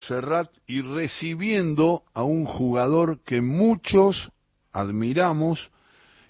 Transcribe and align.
Serrat 0.00 0.50
y 0.66 0.82
recibiendo 0.82 2.02
a 2.14 2.22
un 2.22 2.44
jugador 2.44 3.20
que 3.24 3.40
muchos 3.40 4.30
admiramos 4.72 5.70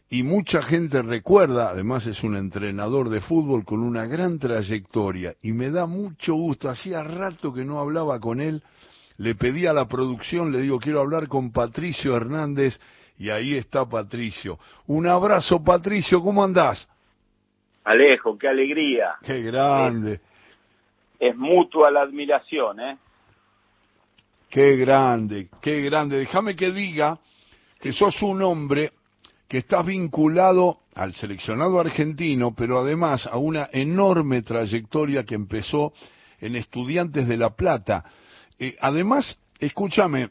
y 0.08 0.22
mucha 0.22 0.62
gente 0.62 1.02
recuerda, 1.02 1.70
además 1.70 2.06
es 2.06 2.22
un 2.22 2.36
entrenador 2.36 3.08
de 3.08 3.20
fútbol 3.20 3.64
con 3.64 3.80
una 3.80 4.06
gran 4.06 4.38
trayectoria 4.38 5.34
y 5.42 5.52
me 5.52 5.70
da 5.70 5.86
mucho 5.86 6.34
gusto, 6.34 6.68
hacía 6.68 7.02
rato 7.02 7.52
que 7.52 7.64
no 7.64 7.80
hablaba 7.80 8.20
con 8.20 8.40
él, 8.40 8.62
le 9.18 9.34
pedí 9.34 9.66
a 9.66 9.72
la 9.72 9.88
producción, 9.88 10.52
le 10.52 10.60
digo 10.60 10.78
quiero 10.78 11.00
hablar 11.00 11.26
con 11.26 11.50
Patricio 11.50 12.16
Hernández 12.16 12.78
y 13.18 13.30
ahí 13.30 13.56
está 13.56 13.84
Patricio. 13.88 14.58
Un 14.86 15.08
abrazo 15.08 15.62
Patricio, 15.64 16.22
¿cómo 16.22 16.44
andás? 16.44 16.88
Alejo, 17.82 18.38
qué 18.38 18.48
alegría. 18.48 19.16
Qué 19.22 19.42
grande. 19.42 20.14
Es, 20.14 20.20
es 21.30 21.36
mutua 21.36 21.90
la 21.90 22.02
admiración, 22.02 22.80
¿eh? 22.80 22.98
Qué 24.56 24.74
grande, 24.76 25.50
qué 25.60 25.82
grande. 25.82 26.16
Déjame 26.16 26.56
que 26.56 26.72
diga 26.72 27.20
que 27.78 27.92
sos 27.92 28.22
un 28.22 28.40
hombre 28.40 28.94
que 29.46 29.58
estás 29.58 29.84
vinculado 29.84 30.78
al 30.94 31.12
seleccionado 31.12 31.78
argentino, 31.78 32.54
pero 32.54 32.78
además 32.78 33.26
a 33.26 33.36
una 33.36 33.68
enorme 33.70 34.40
trayectoria 34.40 35.24
que 35.24 35.34
empezó 35.34 35.92
en 36.40 36.56
Estudiantes 36.56 37.28
de 37.28 37.36
La 37.36 37.50
Plata. 37.50 38.02
Eh, 38.58 38.74
además, 38.80 39.38
escúchame, 39.60 40.30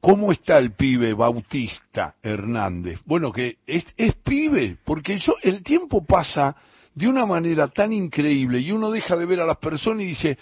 ¿cómo 0.00 0.32
está 0.32 0.56
el 0.56 0.72
pibe 0.72 1.12
Bautista 1.12 2.14
Hernández? 2.22 3.00
Bueno, 3.04 3.32
que 3.32 3.58
es, 3.66 3.84
es 3.98 4.14
pibe, 4.14 4.78
porque 4.82 5.18
yo, 5.18 5.34
el 5.42 5.62
tiempo 5.62 6.06
pasa 6.06 6.56
de 6.94 7.06
una 7.06 7.26
manera 7.26 7.68
tan 7.68 7.92
increíble 7.92 8.60
y 8.60 8.72
uno 8.72 8.90
deja 8.90 9.14
de 9.14 9.26
ver 9.26 9.42
a 9.42 9.46
las 9.46 9.58
personas 9.58 10.04
y 10.04 10.06
dice, 10.06 10.38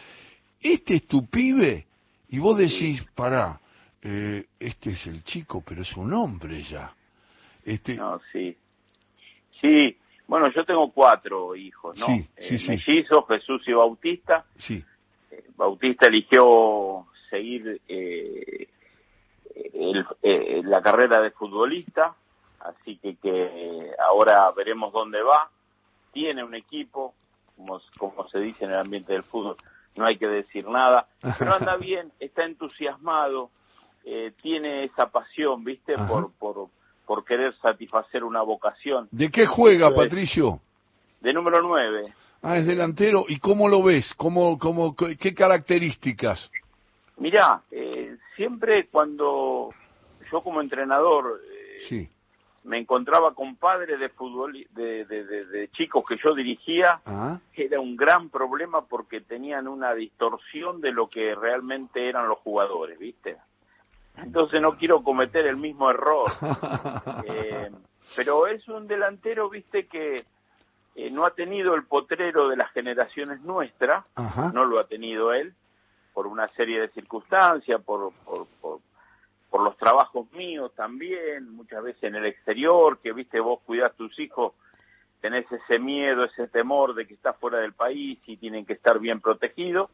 ¿este 0.60 0.94
es 0.94 1.08
tu 1.08 1.26
pibe? 1.26 1.88
Y 2.30 2.38
vos 2.38 2.56
decís, 2.56 3.02
pará, 3.14 3.60
eh, 4.02 4.46
este 4.58 4.90
es 4.90 5.06
el 5.06 5.24
chico, 5.24 5.62
pero 5.66 5.82
es 5.82 5.96
un 5.96 6.12
hombre 6.12 6.62
ya. 6.62 6.94
Este... 7.64 7.96
No, 7.96 8.20
sí. 8.32 8.56
Sí, 9.60 9.96
bueno, 10.26 10.50
yo 10.52 10.64
tengo 10.64 10.90
cuatro 10.92 11.56
hijos, 11.56 11.98
¿no? 11.98 12.06
Sí, 12.06 12.28
sí, 12.38 12.54
eh, 12.54 12.58
sí. 12.58 12.68
Mellizos, 12.68 13.26
Jesús 13.26 13.62
y 13.66 13.72
Bautista. 13.72 14.44
Sí. 14.56 14.82
Eh, 15.30 15.44
Bautista 15.56 16.06
eligió 16.06 17.06
seguir 17.28 17.80
eh, 17.88 18.68
el, 19.74 20.06
eh, 20.22 20.62
la 20.64 20.80
carrera 20.80 21.20
de 21.20 21.32
futbolista, 21.32 22.14
así 22.60 22.96
que, 22.98 23.16
que 23.16 23.90
ahora 24.02 24.50
veremos 24.52 24.92
dónde 24.92 25.20
va. 25.20 25.50
Tiene 26.12 26.44
un 26.44 26.54
equipo, 26.54 27.12
como, 27.56 27.80
como 27.98 28.28
se 28.28 28.40
dice 28.40 28.64
en 28.64 28.70
el 28.70 28.78
ambiente 28.78 29.12
del 29.12 29.24
fútbol, 29.24 29.56
no 29.96 30.06
hay 30.06 30.16
que 30.16 30.26
decir 30.26 30.66
nada, 30.68 31.06
pero 31.38 31.54
anda 31.54 31.76
bien, 31.76 32.12
está 32.20 32.44
entusiasmado, 32.44 33.50
eh, 34.04 34.32
tiene 34.42 34.84
esa 34.84 35.10
pasión, 35.10 35.64
¿viste? 35.64 35.96
Por, 36.08 36.32
por, 36.32 36.68
por 37.06 37.24
querer 37.24 37.54
satisfacer 37.56 38.24
una 38.24 38.42
vocación. 38.42 39.08
¿De 39.10 39.30
qué 39.30 39.46
juega, 39.46 39.94
Patricio? 39.94 40.60
De 41.20 41.32
número 41.32 41.60
9. 41.60 42.14
Ah, 42.42 42.56
es 42.56 42.66
delantero. 42.66 43.24
¿Y 43.28 43.38
cómo 43.38 43.68
lo 43.68 43.82
ves? 43.82 44.14
¿Cómo, 44.16 44.58
cómo, 44.58 44.94
¿Qué 44.96 45.34
características? 45.34 46.50
Mirá, 47.18 47.60
eh, 47.70 48.16
siempre 48.34 48.88
cuando 48.90 49.74
yo 50.32 50.40
como 50.42 50.62
entrenador 50.62 51.40
eh, 51.52 51.78
sí. 51.86 52.08
Me 52.64 52.78
encontraba 52.78 53.34
con 53.34 53.56
padres 53.56 53.98
de 53.98 54.08
fútbol 54.10 54.52
de, 54.70 55.04
de, 55.04 55.24
de, 55.24 55.44
de 55.46 55.68
chicos 55.68 56.04
que 56.06 56.18
yo 56.22 56.34
dirigía, 56.34 57.00
ah. 57.06 57.38
era 57.54 57.80
un 57.80 57.96
gran 57.96 58.28
problema 58.28 58.82
porque 58.82 59.20
tenían 59.20 59.66
una 59.66 59.94
distorsión 59.94 60.80
de 60.80 60.92
lo 60.92 61.08
que 61.08 61.34
realmente 61.34 62.08
eran 62.08 62.28
los 62.28 62.38
jugadores, 62.38 62.98
¿viste? 62.98 63.38
Entonces 64.16 64.60
no 64.60 64.76
quiero 64.76 65.02
cometer 65.02 65.46
el 65.46 65.56
mismo 65.56 65.90
error. 65.90 66.30
eh, 67.26 67.70
pero 68.16 68.46
es 68.46 68.66
un 68.68 68.86
delantero, 68.86 69.48
viste, 69.48 69.86
que 69.86 70.24
eh, 70.96 71.10
no 71.10 71.24
ha 71.24 71.30
tenido 71.30 71.74
el 71.74 71.84
potrero 71.84 72.48
de 72.48 72.56
las 72.56 72.70
generaciones 72.72 73.40
nuestras, 73.40 74.04
Ajá. 74.14 74.52
no 74.52 74.64
lo 74.64 74.80
ha 74.80 74.84
tenido 74.84 75.32
él, 75.32 75.54
por 76.12 76.26
una 76.26 76.48
serie 76.48 76.80
de 76.80 76.88
circunstancias, 76.88 77.80
por, 77.82 78.12
por, 78.24 78.46
por, 78.60 78.80
por, 79.50 79.62
los 79.62 79.76
trabajos 79.76 80.30
míos 80.32 80.72
también, 80.74 81.50
muchas 81.54 81.82
veces 81.82 82.02
en 82.04 82.14
el 82.14 82.26
exterior, 82.26 82.98
que, 82.98 83.12
viste, 83.12 83.40
vos 83.40 83.60
cuidás 83.66 83.94
tus 83.96 84.18
hijos, 84.18 84.54
tenés 85.20 85.50
ese 85.50 85.78
miedo, 85.78 86.24
ese 86.24 86.48
temor 86.48 86.94
de 86.94 87.06
que 87.06 87.14
estás 87.14 87.36
fuera 87.36 87.58
del 87.58 87.72
país 87.72 88.18
y 88.26 88.36
tienen 88.36 88.64
que 88.64 88.72
estar 88.72 88.98
bien 88.98 89.20
protegidos. 89.20 89.90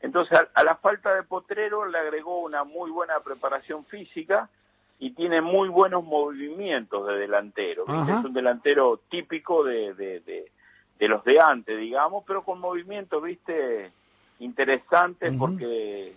Entonces, 0.00 0.38
a, 0.38 0.48
a, 0.54 0.64
la 0.64 0.76
falta 0.76 1.14
de 1.14 1.22
potrero 1.22 1.86
le 1.86 1.98
agregó 1.98 2.40
una 2.40 2.64
muy 2.64 2.90
buena 2.90 3.18
preparación 3.20 3.84
física 3.86 4.48
y 4.98 5.10
tiene 5.10 5.40
muy 5.40 5.68
buenos 5.68 6.04
movimientos 6.04 7.06
de 7.06 7.18
delantero. 7.18 7.84
Es 7.84 8.24
un 8.24 8.32
delantero 8.32 9.00
típico 9.08 9.62
de, 9.62 9.94
de, 9.94 10.20
de, 10.20 10.50
de, 10.98 11.08
los 11.08 11.22
de 11.24 11.40
antes, 11.40 11.78
digamos, 11.78 12.24
pero 12.26 12.42
con 12.42 12.58
movimientos, 12.58 13.22
viste, 13.22 13.92
interesantes 14.40 15.32
uh 15.32 15.34
-huh. 15.34 15.38
porque 15.38 16.14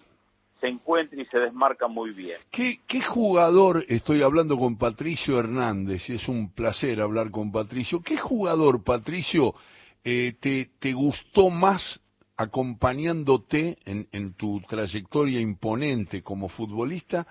se 0.61 0.67
encuentra 0.67 1.19
y 1.19 1.25
se 1.25 1.39
desmarca 1.39 1.87
muy 1.87 2.11
bien. 2.11 2.37
¿Qué, 2.51 2.79
¿Qué 2.87 3.01
jugador, 3.01 3.83
estoy 3.89 4.21
hablando 4.21 4.57
con 4.57 4.77
Patricio 4.77 5.39
Hernández, 5.39 6.07
y 6.07 6.13
es 6.13 6.27
un 6.27 6.53
placer 6.53 7.01
hablar 7.01 7.31
con 7.31 7.51
Patricio, 7.51 8.01
¿qué 8.01 8.17
jugador, 8.17 8.83
Patricio, 8.83 9.55
eh, 10.03 10.35
te, 10.39 10.69
te 10.79 10.93
gustó 10.93 11.49
más 11.49 11.99
acompañándote 12.37 13.77
en, 13.85 14.07
en, 14.11 14.33
tu 14.33 14.61
trayectoria 14.61 15.39
imponente 15.39 16.21
como 16.21 16.47
futbolista, 16.47 17.27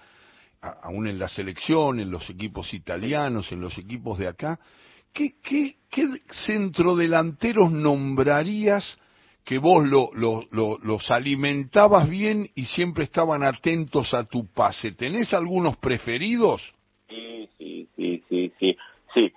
aún 0.60 1.06
en 1.06 1.18
la 1.18 1.28
selección, 1.28 2.00
en 2.00 2.10
los 2.10 2.28
equipos 2.28 2.74
italianos, 2.74 3.50
en 3.50 3.60
los 3.60 3.78
equipos 3.78 4.18
de 4.18 4.28
acá, 4.28 4.58
¿qué, 5.12 5.36
qué, 5.42 5.76
qué 5.90 6.08
centrodelanteros 6.46 7.72
nombrarías 7.72 8.98
que 9.44 9.58
vos 9.58 9.84
lo, 9.86 10.10
lo, 10.14 10.44
lo, 10.50 10.78
los 10.82 11.10
alimentabas 11.10 12.08
bien 12.08 12.50
y 12.54 12.66
siempre 12.66 13.04
estaban 13.04 13.42
atentos 13.42 14.14
a 14.14 14.24
tu 14.24 14.46
pase? 14.46 14.92
¿Tenés 14.92 15.34
algunos 15.34 15.76
preferidos? 15.76 16.74
Sí, 17.08 17.48
sí, 17.58 17.88
sí, 17.96 18.24
sí, 18.28 18.52
sí. 18.58 18.76
sí. 19.14 19.32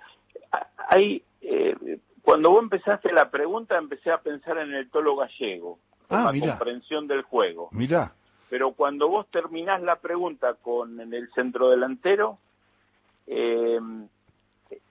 Hay, 0.88 1.22
eh, 1.40 1.74
cuando 2.22 2.50
vos 2.50 2.62
empezaste 2.62 3.12
la 3.12 3.30
pregunta, 3.30 3.76
empecé 3.76 4.10
a 4.10 4.18
pensar 4.18 4.58
en 4.58 4.72
el 4.72 4.90
tolo 4.90 5.16
gallego, 5.16 5.78
ah, 6.08 6.24
la 6.26 6.32
mirá. 6.32 6.56
comprensión 6.58 7.06
del 7.06 7.22
juego. 7.22 7.68
Mirá. 7.72 8.14
Pero 8.50 8.72
cuando 8.72 9.08
vos 9.08 9.26
terminás 9.30 9.82
la 9.82 9.96
pregunta 9.96 10.54
con 10.54 11.00
el 11.00 11.28
centro 11.32 11.70
delantero, 11.70 12.38
eh, 13.26 13.80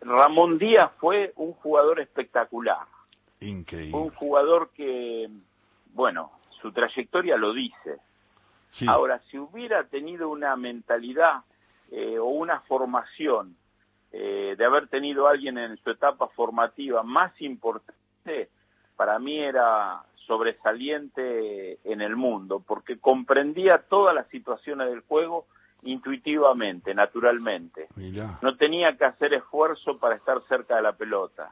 Ramón 0.01 0.57
Díaz 0.57 0.91
fue 0.99 1.33
un 1.37 1.53
jugador 1.53 1.99
espectacular. 1.99 2.87
Increíble. 3.43 3.97
Un 3.97 4.09
jugador 4.11 4.69
que, 4.75 5.29
bueno, 5.93 6.31
su 6.61 6.71
trayectoria 6.71 7.37
lo 7.37 7.53
dice. 7.53 7.97
Sí. 8.71 8.85
Ahora, 8.87 9.21
si 9.29 9.37
hubiera 9.37 9.83
tenido 9.83 10.29
una 10.29 10.55
mentalidad 10.55 11.43
eh, 11.91 12.17
o 12.17 12.25
una 12.25 12.61
formación 12.61 13.55
eh, 14.11 14.55
de 14.57 14.65
haber 14.65 14.87
tenido 14.87 15.27
alguien 15.27 15.57
en 15.57 15.77
su 15.77 15.91
etapa 15.91 16.27
formativa 16.29 17.03
más 17.03 17.39
importante, 17.41 18.49
para 18.95 19.19
mí 19.19 19.39
era 19.39 20.03
sobresaliente 20.27 21.79
en 21.83 22.01
el 22.01 22.15
mundo, 22.15 22.63
porque 22.65 22.97
comprendía 22.97 23.79
todas 23.89 24.15
las 24.15 24.27
situaciones 24.29 24.89
del 24.89 25.01
juego 25.01 25.45
intuitivamente, 25.83 26.93
naturalmente. 26.93 27.87
Mirá. 27.95 28.39
No 28.41 28.55
tenía 28.55 28.95
que 28.97 29.05
hacer 29.05 29.33
esfuerzo 29.33 29.97
para 29.97 30.15
estar 30.15 30.41
cerca 30.47 30.77
de 30.77 30.81
la 30.81 30.93
pelota. 30.93 31.51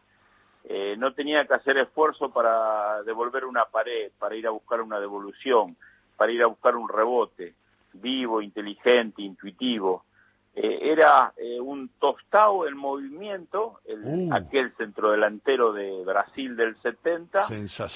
Eh, 0.63 0.95
no 0.97 1.13
tenía 1.13 1.45
que 1.45 1.55
hacer 1.55 1.77
esfuerzo 1.77 2.31
para 2.31 3.01
devolver 3.03 3.45
una 3.45 3.66
pared, 3.66 4.11
para 4.19 4.35
ir 4.35 4.45
a 4.47 4.51
buscar 4.51 4.81
una 4.81 4.99
devolución, 4.99 5.75
para 6.16 6.31
ir 6.31 6.44
a 6.44 6.47
buscar 6.47 6.75
un 6.75 6.88
rebote, 6.88 7.55
vivo, 7.94 8.41
inteligente, 8.41 9.22
intuitivo 9.22 10.05
eh, 10.53 10.91
era 10.91 11.31
eh, 11.37 11.61
un 11.61 11.91
tostado 11.97 12.67
el 12.67 12.75
movimiento, 12.75 13.79
el, 13.85 14.02
uh. 14.03 14.34
aquel 14.34 14.73
centrodelantero 14.75 15.72
de 15.72 16.03
Brasil 16.03 16.58
del 16.58 16.75
70, 16.81 17.47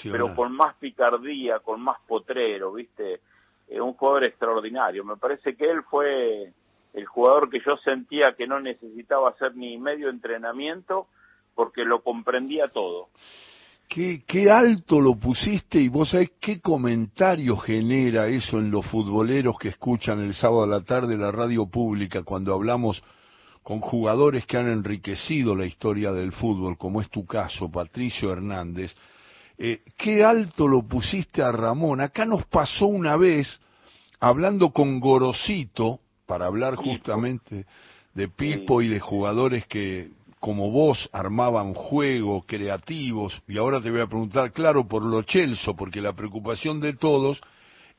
pero 0.09 0.33
con 0.33 0.53
más 0.53 0.73
picardía, 0.75 1.59
con 1.59 1.81
más 1.81 1.97
potrero, 2.07 2.71
¿viste? 2.71 3.19
Eh, 3.67 3.81
un 3.81 3.93
jugador 3.93 4.23
extraordinario. 4.23 5.03
Me 5.03 5.17
parece 5.17 5.57
que 5.57 5.69
él 5.69 5.83
fue 5.83 6.53
el 6.93 7.05
jugador 7.05 7.49
que 7.49 7.59
yo 7.59 7.75
sentía 7.77 8.35
que 8.37 8.47
no 8.47 8.61
necesitaba 8.61 9.31
hacer 9.31 9.53
ni 9.57 9.77
medio 9.77 10.09
entrenamiento 10.09 11.07
porque 11.55 11.83
lo 11.83 12.03
comprendía 12.03 12.67
todo. 12.67 13.07
Qué, 13.87 14.23
qué 14.27 14.49
alto 14.49 14.99
lo 14.99 15.15
pusiste 15.15 15.79
y 15.79 15.89
vos 15.89 16.09
sabés 16.09 16.33
qué 16.39 16.59
comentario 16.59 17.55
genera 17.57 18.27
eso 18.27 18.59
en 18.59 18.71
los 18.71 18.85
futboleros 18.87 19.57
que 19.57 19.69
escuchan 19.69 20.19
el 20.19 20.33
sábado 20.33 20.63
a 20.63 20.67
la 20.67 20.81
tarde 20.81 21.17
la 21.17 21.31
radio 21.31 21.67
pública 21.67 22.23
cuando 22.23 22.53
hablamos 22.53 23.03
con 23.61 23.79
jugadores 23.79 24.45
que 24.45 24.57
han 24.57 24.67
enriquecido 24.67 25.55
la 25.55 25.65
historia 25.65 26.11
del 26.11 26.31
fútbol, 26.31 26.77
como 26.77 27.01
es 27.01 27.09
tu 27.09 27.25
caso, 27.25 27.71
Patricio 27.71 28.31
Hernández. 28.31 28.95
Eh, 29.57 29.81
qué 29.97 30.23
alto 30.23 30.67
lo 30.67 30.83
pusiste 30.83 31.41
a 31.41 31.51
Ramón. 31.51 32.01
Acá 32.01 32.25
nos 32.25 32.45
pasó 32.45 32.85
una 32.85 33.15
vez 33.17 33.59
hablando 34.19 34.71
con 34.71 34.99
Gorosito, 34.99 35.99
para 36.25 36.47
hablar 36.47 36.75
justamente 36.75 37.65
de 38.13 38.27
Pipo 38.27 38.81
y 38.81 38.87
de 38.87 38.99
jugadores 38.99 39.65
que, 39.67 40.09
como 40.45 40.69
vos, 40.69 41.09
armaban 41.11 41.73
juegos 41.73 42.43
creativos, 42.45 43.41
y 43.47 43.57
ahora 43.57 43.81
te 43.81 43.89
voy 43.89 44.01
a 44.01 44.05
preguntar, 44.05 44.51
claro, 44.53 44.87
por 44.87 45.03
lo 45.03 45.23
Chelso, 45.23 45.75
porque 45.75 45.99
la 46.01 46.13
preocupación 46.13 46.79
de 46.79 46.93
todos 46.93 47.41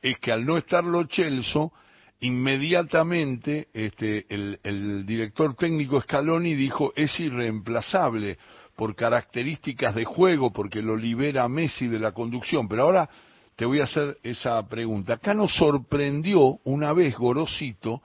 es 0.01 0.17
que 0.19 0.31
al 0.31 0.45
no 0.45 0.55
estar 0.55 0.85
lo 0.85 1.03
Chelso, 1.03 1.73
inmediatamente 2.21 3.67
este, 3.73 4.25
el, 4.29 4.61
el 4.63 5.05
director 5.05 5.55
técnico 5.55 5.99
Scaloni 5.99 6.53
dijo 6.53 6.93
es 6.95 7.19
irreemplazable 7.19 8.37
por 8.77 8.95
características 8.95 9.93
de 9.93 10.05
juego, 10.05 10.53
porque 10.53 10.81
lo 10.81 10.95
libera 10.95 11.49
Messi 11.49 11.89
de 11.89 11.99
la 11.99 12.13
conducción. 12.13 12.69
Pero 12.69 12.83
ahora 12.83 13.09
te 13.57 13.65
voy 13.65 13.81
a 13.81 13.83
hacer 13.83 14.19
esa 14.23 14.65
pregunta. 14.69 15.15
Acá 15.15 15.33
nos 15.33 15.53
sorprendió 15.53 16.59
una 16.63 16.93
vez 16.93 17.13
Gorosito, 17.17 18.01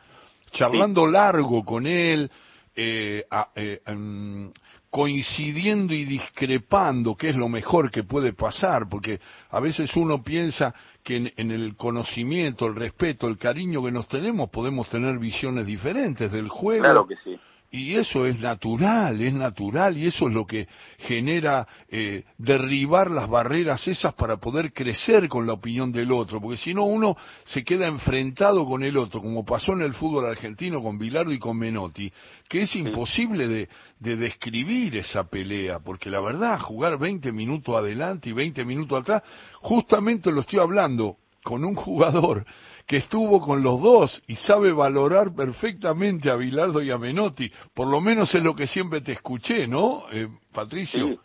charlando 0.51 1.07
largo 1.07 1.65
con 1.65 1.87
él, 1.87 2.29
eh, 2.75 3.25
eh, 3.57 3.81
em, 3.87 4.51
coincidiendo 4.91 5.95
y 5.95 6.05
discrepando, 6.05 7.17
que 7.17 7.31
es 7.31 7.37
lo 7.37 7.49
mejor 7.49 7.91
que 7.91 8.05
puede 8.05 8.35
pasar, 8.35 8.89
porque 8.89 9.21
a 9.51 9.59
veces 9.61 9.97
uno 9.97 10.23
piensa 10.23 10.75
que 11.03 11.33
en, 11.35 11.51
el 11.51 11.77
conocimiento, 11.77 12.67
el 12.67 12.77
respeto, 12.77 13.27
el 13.27 13.39
cariño 13.39 13.83
que 13.83 13.91
nos 13.91 14.07
tenemos, 14.09 14.51
podemos 14.51 14.89
tener 14.91 15.19
visiones 15.19 15.67
diferentes 15.67 16.31
del 16.31 16.49
juego. 16.49 16.83
Claro 16.83 17.07
que 17.07 17.17
sí. 17.25 17.39
Y 17.75 17.95
eso 17.95 18.27
es 18.27 18.39
natural, 18.39 19.19
es 19.23 19.33
natural, 19.33 19.97
y 19.97 20.07
eso 20.07 20.29
es 20.29 20.35
lo 20.35 20.47
que 20.47 20.69
genera 20.99 21.67
eh, 21.89 22.23
derribar 22.37 23.11
las 23.11 23.31
barreras 23.31 23.89
esas 23.89 24.13
para 24.13 24.37
poder 24.37 24.75
crecer 24.75 25.27
con 25.27 25.47
la 25.47 25.55
opinión 25.55 25.91
del 25.91 26.13
otro, 26.13 26.39
porque 26.39 26.59
si 26.59 26.75
no 26.75 26.85
uno 26.85 27.17
se 27.47 27.65
queda 27.65 27.87
enfrentado 27.87 28.67
con 28.67 28.83
el 28.83 28.99
otro, 28.99 29.23
como 29.23 29.43
pasó 29.43 29.73
en 29.73 29.81
el 29.81 29.95
fútbol 29.95 30.27
argentino 30.27 30.83
con 30.83 30.99
Bilardo 30.99 31.33
y 31.33 31.39
con 31.39 31.57
Menotti, 31.57 32.13
que 32.47 32.61
es 32.61 32.77
imposible 32.77 33.49
de, 33.49 33.71
de 34.01 34.17
describir 34.17 34.99
esa 34.99 35.25
pelea, 35.25 35.79
porque 35.79 36.11
la 36.11 36.21
verdad, 36.21 36.61
jugar 36.61 36.99
20 36.99 37.33
minutos 37.33 37.75
adelante 37.75 38.29
y 38.29 38.33
20 38.35 38.67
minutos 38.67 39.01
atrás, 39.01 39.23
justamente 39.63 40.31
lo 40.31 40.43
estoy 40.43 40.59
hablando 40.59 41.17
con 41.43 41.65
un 41.65 41.75
jugador 41.75 42.45
que 42.87 42.99
estuvo 42.99 43.41
con 43.41 43.63
los 43.63 43.81
dos 43.81 44.23
y 44.27 44.37
sabe 44.37 44.73
valorar 44.73 45.35
perfectamente 45.35 46.31
a 46.31 46.37
Bilardo 46.37 46.83
y 46.83 46.91
a 46.91 46.99
Menotti. 46.99 47.51
Por 47.75 47.89
lo 47.89 48.01
menos 48.01 48.35
es 48.35 48.43
lo 48.43 48.55
que 48.55 48.67
siempre 48.67 49.01
te 49.01 49.13
escuché, 49.13 49.67
¿no, 49.67 50.05
eh, 50.13 50.29
Patricio? 50.53 51.19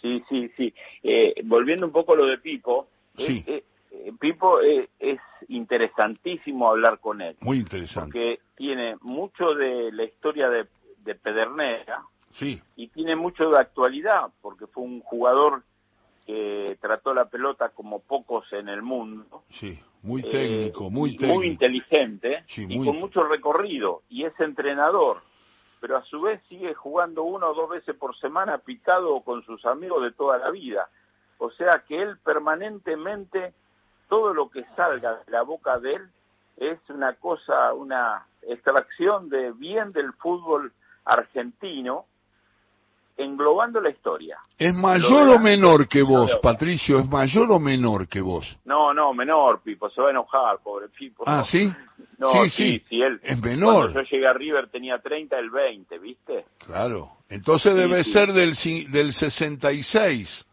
Sí, 0.00 0.22
sí, 0.28 0.50
sí. 0.56 0.74
Eh, 1.02 1.34
volviendo 1.44 1.86
un 1.86 1.92
poco 1.92 2.12
a 2.12 2.16
lo 2.16 2.26
de 2.26 2.38
Pipo, 2.38 2.88
sí. 3.16 3.44
Eh, 3.46 3.64
Pipo 4.18 4.60
es 4.60 5.18
interesantísimo 5.48 6.68
hablar 6.68 6.98
con 7.00 7.20
él. 7.20 7.36
Muy 7.40 7.58
interesante. 7.58 8.12
Porque 8.12 8.40
tiene 8.56 8.96
mucho 9.00 9.54
de 9.54 9.90
la 9.92 10.04
historia 10.04 10.48
de, 10.48 10.66
de 11.04 11.14
Pedernera 11.14 12.02
sí. 12.32 12.60
y 12.76 12.88
tiene 12.88 13.16
mucho 13.16 13.50
de 13.50 13.58
actualidad, 13.58 14.30
porque 14.40 14.66
fue 14.66 14.84
un 14.84 15.00
jugador 15.00 15.62
que 16.28 16.76
trató 16.78 17.14
la 17.14 17.24
pelota 17.24 17.70
como 17.70 18.00
pocos 18.00 18.52
en 18.52 18.68
el 18.68 18.82
mundo. 18.82 19.44
Sí, 19.48 19.80
muy 20.02 20.22
técnico, 20.22 20.90
muy 20.90 21.16
técnico. 21.16 21.36
Muy 21.36 21.46
inteligente 21.46 22.44
y 22.54 22.84
con 22.84 22.98
mucho 22.98 23.22
recorrido. 23.22 24.02
Y 24.10 24.24
es 24.24 24.38
entrenador, 24.38 25.22
pero 25.80 25.96
a 25.96 26.04
su 26.04 26.20
vez 26.20 26.42
sigue 26.50 26.74
jugando 26.74 27.22
una 27.22 27.46
o 27.46 27.54
dos 27.54 27.70
veces 27.70 27.96
por 27.96 28.14
semana 28.18 28.58
picado 28.58 29.22
con 29.22 29.42
sus 29.46 29.64
amigos 29.64 30.02
de 30.02 30.12
toda 30.12 30.36
la 30.36 30.50
vida. 30.50 30.90
O 31.38 31.50
sea 31.52 31.82
que 31.88 32.02
él 32.02 32.18
permanentemente, 32.18 33.54
todo 34.10 34.34
lo 34.34 34.50
que 34.50 34.66
salga 34.76 35.22
de 35.24 35.32
la 35.32 35.40
boca 35.40 35.78
de 35.78 35.94
él 35.94 36.10
es 36.58 36.78
una 36.90 37.14
cosa, 37.14 37.72
una 37.72 38.26
extracción 38.42 39.30
de 39.30 39.52
bien 39.52 39.92
del 39.92 40.12
fútbol 40.12 40.74
argentino 41.06 42.04
englobando 43.18 43.80
la 43.80 43.90
historia. 43.90 44.38
¿Es 44.56 44.74
mayor 44.74 45.28
o 45.28 45.38
menor 45.38 45.88
que 45.88 46.02
vos, 46.02 46.30
Patricio? 46.40 47.00
¿Es 47.00 47.08
mayor 47.08 47.50
o 47.50 47.58
menor 47.58 48.08
que 48.08 48.20
vos? 48.20 48.58
No, 48.64 48.94
no, 48.94 49.12
menor, 49.12 49.60
Pipo, 49.62 49.90
se 49.90 50.00
va 50.00 50.08
a 50.08 50.10
enojar, 50.10 50.58
pobre 50.62 50.88
Pipo. 50.88 51.24
Ah, 51.26 51.42
¿sí? 51.42 51.70
No, 52.16 52.32
sí, 52.32 52.50
sí, 52.50 52.84
sí, 52.88 53.02
él, 53.02 53.20
es 53.22 53.40
menor. 53.40 53.92
Cuando 53.92 54.02
yo 54.02 54.08
llegué 54.08 54.26
a 54.26 54.32
River 54.32 54.68
tenía 54.70 54.98
30, 54.98 55.38
el 55.38 55.50
20, 55.50 55.98
¿viste? 55.98 56.44
Claro, 56.64 57.10
entonces 57.28 57.74
debe 57.74 58.04
ser 58.04 58.32
del, 58.32 58.54
del 58.90 59.12
66. 59.12 60.46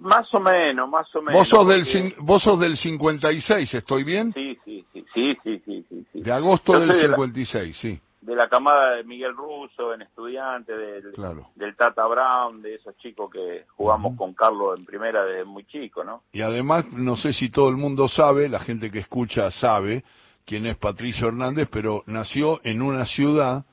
Más 0.00 0.26
o 0.34 0.40
menos, 0.40 0.88
más 0.90 1.06
o 1.14 1.22
menos. 1.22 1.40
¿Vos 1.40 1.48
sos, 1.48 1.66
del, 1.66 2.14
¿Vos 2.18 2.42
sos 2.42 2.58
del 2.58 2.76
56, 2.76 3.74
estoy 3.74 4.04
bien? 4.04 4.32
Sí, 4.32 4.58
sí, 4.64 4.84
sí, 4.92 5.04
sí, 5.14 5.36
sí, 5.42 5.86
sí, 5.88 6.06
sí. 6.12 6.22
De 6.22 6.32
agosto 6.32 6.78
del 6.78 6.92
56, 6.92 7.76
sí 7.76 8.00
de 8.24 8.34
la 8.34 8.48
camada 8.48 8.96
de 8.96 9.04
Miguel 9.04 9.36
Russo 9.36 9.92
en 9.92 10.00
estudiante, 10.00 10.74
del, 10.74 11.12
del 11.54 11.76
Tata 11.76 12.06
Brown, 12.06 12.62
de 12.62 12.76
esos 12.76 12.96
chicos 12.96 13.30
que 13.30 13.66
jugamos 13.76 14.16
con 14.16 14.32
Carlos 14.32 14.78
en 14.78 14.86
primera 14.86 15.26
desde 15.26 15.44
muy 15.44 15.66
chico, 15.66 16.02
¿no? 16.02 16.22
Y 16.32 16.40
además, 16.40 16.90
no 16.92 17.16
sé 17.18 17.34
si 17.34 17.50
todo 17.50 17.68
el 17.68 17.76
mundo 17.76 18.08
sabe, 18.08 18.48
la 18.48 18.60
gente 18.60 18.90
que 18.90 19.00
escucha 19.00 19.50
sabe 19.50 20.04
quién 20.46 20.66
es 20.66 20.76
Patricio 20.78 21.28
Hernández, 21.28 21.68
pero 21.70 22.02
nació 22.06 22.60
en 22.64 22.80
una 22.80 23.04
ciudad, 23.04 23.66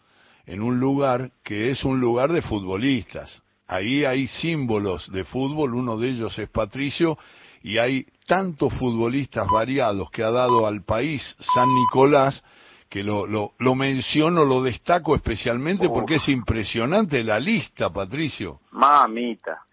en 0.45 0.61
un 0.61 0.81
lugar 0.81 1.31
que 1.43 1.69
es 1.69 1.85
un 1.85 2.01
lugar 2.01 2.33
de 2.33 2.41
futbolistas. 2.41 3.41
Ahí 3.67 4.03
hay 4.03 4.27
símbolos 4.27 5.09
de 5.13 5.23
fútbol, 5.23 5.75
uno 5.75 5.97
de 5.97 6.09
ellos 6.09 6.37
es 6.37 6.49
Patricio, 6.49 7.17
y 7.63 7.77
hay 7.77 8.05
tantos 8.27 8.73
futbolistas 8.73 9.47
variados 9.47 10.11
que 10.11 10.23
ha 10.23 10.31
dado 10.31 10.67
al 10.67 10.83
país 10.83 11.37
San 11.39 11.73
Nicolás, 11.73 12.43
que 12.91 13.03
lo, 13.05 13.25
lo, 13.25 13.53
lo 13.59 13.73
menciono, 13.73 14.43
lo 14.43 14.61
destaco 14.61 15.15
especialmente 15.15 15.87
porque 15.87 16.15
es 16.15 16.27
impresionante 16.27 17.23
la 17.23 17.39
lista, 17.39 17.89
Patricio. 17.89 18.59
Mamita, 18.71 19.63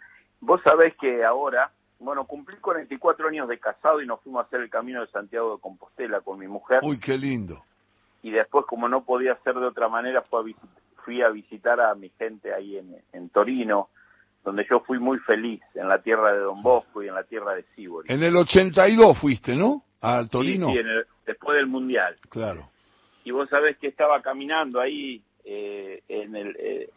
vos 0.41 0.61
sabés 0.63 0.95
que 1.01 1.25
ahora, 1.25 1.69
bueno, 1.99 2.25
cumplí 2.27 2.57
44 2.59 3.27
años 3.27 3.49
de 3.49 3.59
casado 3.59 4.01
y 4.01 4.07
nos 4.07 4.21
fuimos 4.21 4.45
a 4.45 4.47
hacer 4.47 4.61
el 4.61 4.71
camino 4.71 5.01
de 5.01 5.09
Santiago 5.09 5.57
de 5.57 5.61
Compostela 5.61 6.21
con 6.21 6.39
mi 6.39 6.47
mujer. 6.47 6.79
Uy, 6.85 7.01
qué 7.01 7.19
lindo. 7.19 7.65
Y 8.23 8.31
después, 8.31 8.65
como 8.67 8.89
no 8.89 9.03
podía 9.03 9.35
ser 9.43 9.57
de 9.57 9.67
otra 9.67 9.89
manera, 9.89 10.23
fui 10.23 11.21
a, 11.21 11.29
visitar 11.31 11.81
a 11.81 11.97
mi 11.97 12.11
gente 12.11 12.55
ahí 12.55 12.79
en, 12.79 13.03
en 13.13 13.31
Torino, 13.31 13.89
donde 14.45 14.65
yo 14.71 14.79
fui 14.87 15.01
muy 15.01 15.19
feliz, 15.19 15.61
en 15.75 15.89
la 15.89 16.01
tierra 16.01 16.35
de 16.35 16.39
Don 16.39 16.63
Bosco 16.63 17.03
y 17.03 17.09
en 17.09 17.17
la 17.17 17.25
tierra 17.25 17.57
de 17.57 17.65
Sibori. 17.75 18.13
En 18.13 18.23
el 18.23 18.37
82 18.37 19.19
fuiste, 19.19 19.57
¿no? 19.57 19.83
Al 20.03 20.31
Torino. 20.31 20.69
Sí, 20.69 20.75
sí 20.75 20.89
después 21.27 21.57
del 21.57 21.67
Mundial. 21.67 22.17
Claro 22.29 22.71
y 23.29 23.31
vos 23.31 23.47
sabés 23.51 23.77
que 23.77 23.89
estaba 23.89 24.23
caminando 24.23 24.81
ahí 24.81 25.21
eh, 25.45 26.03
en 26.09 26.35
el 26.35 26.57
eh, 26.59 26.89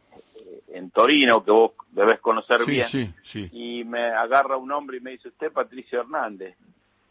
en 0.70 0.90
Torino, 0.92 1.44
que 1.44 1.52
vos 1.52 1.74
debes 1.92 2.22
conocer 2.22 2.66
bien, 2.66 3.14
y 3.52 3.84
me 3.84 4.06
agarra 4.06 4.56
un 4.56 4.72
hombre 4.72 4.96
y 4.96 5.02
me 5.02 5.12
dice, 5.12 5.28
usted 5.28 5.52
Patricio 5.52 6.00
Hernández, 6.00 6.56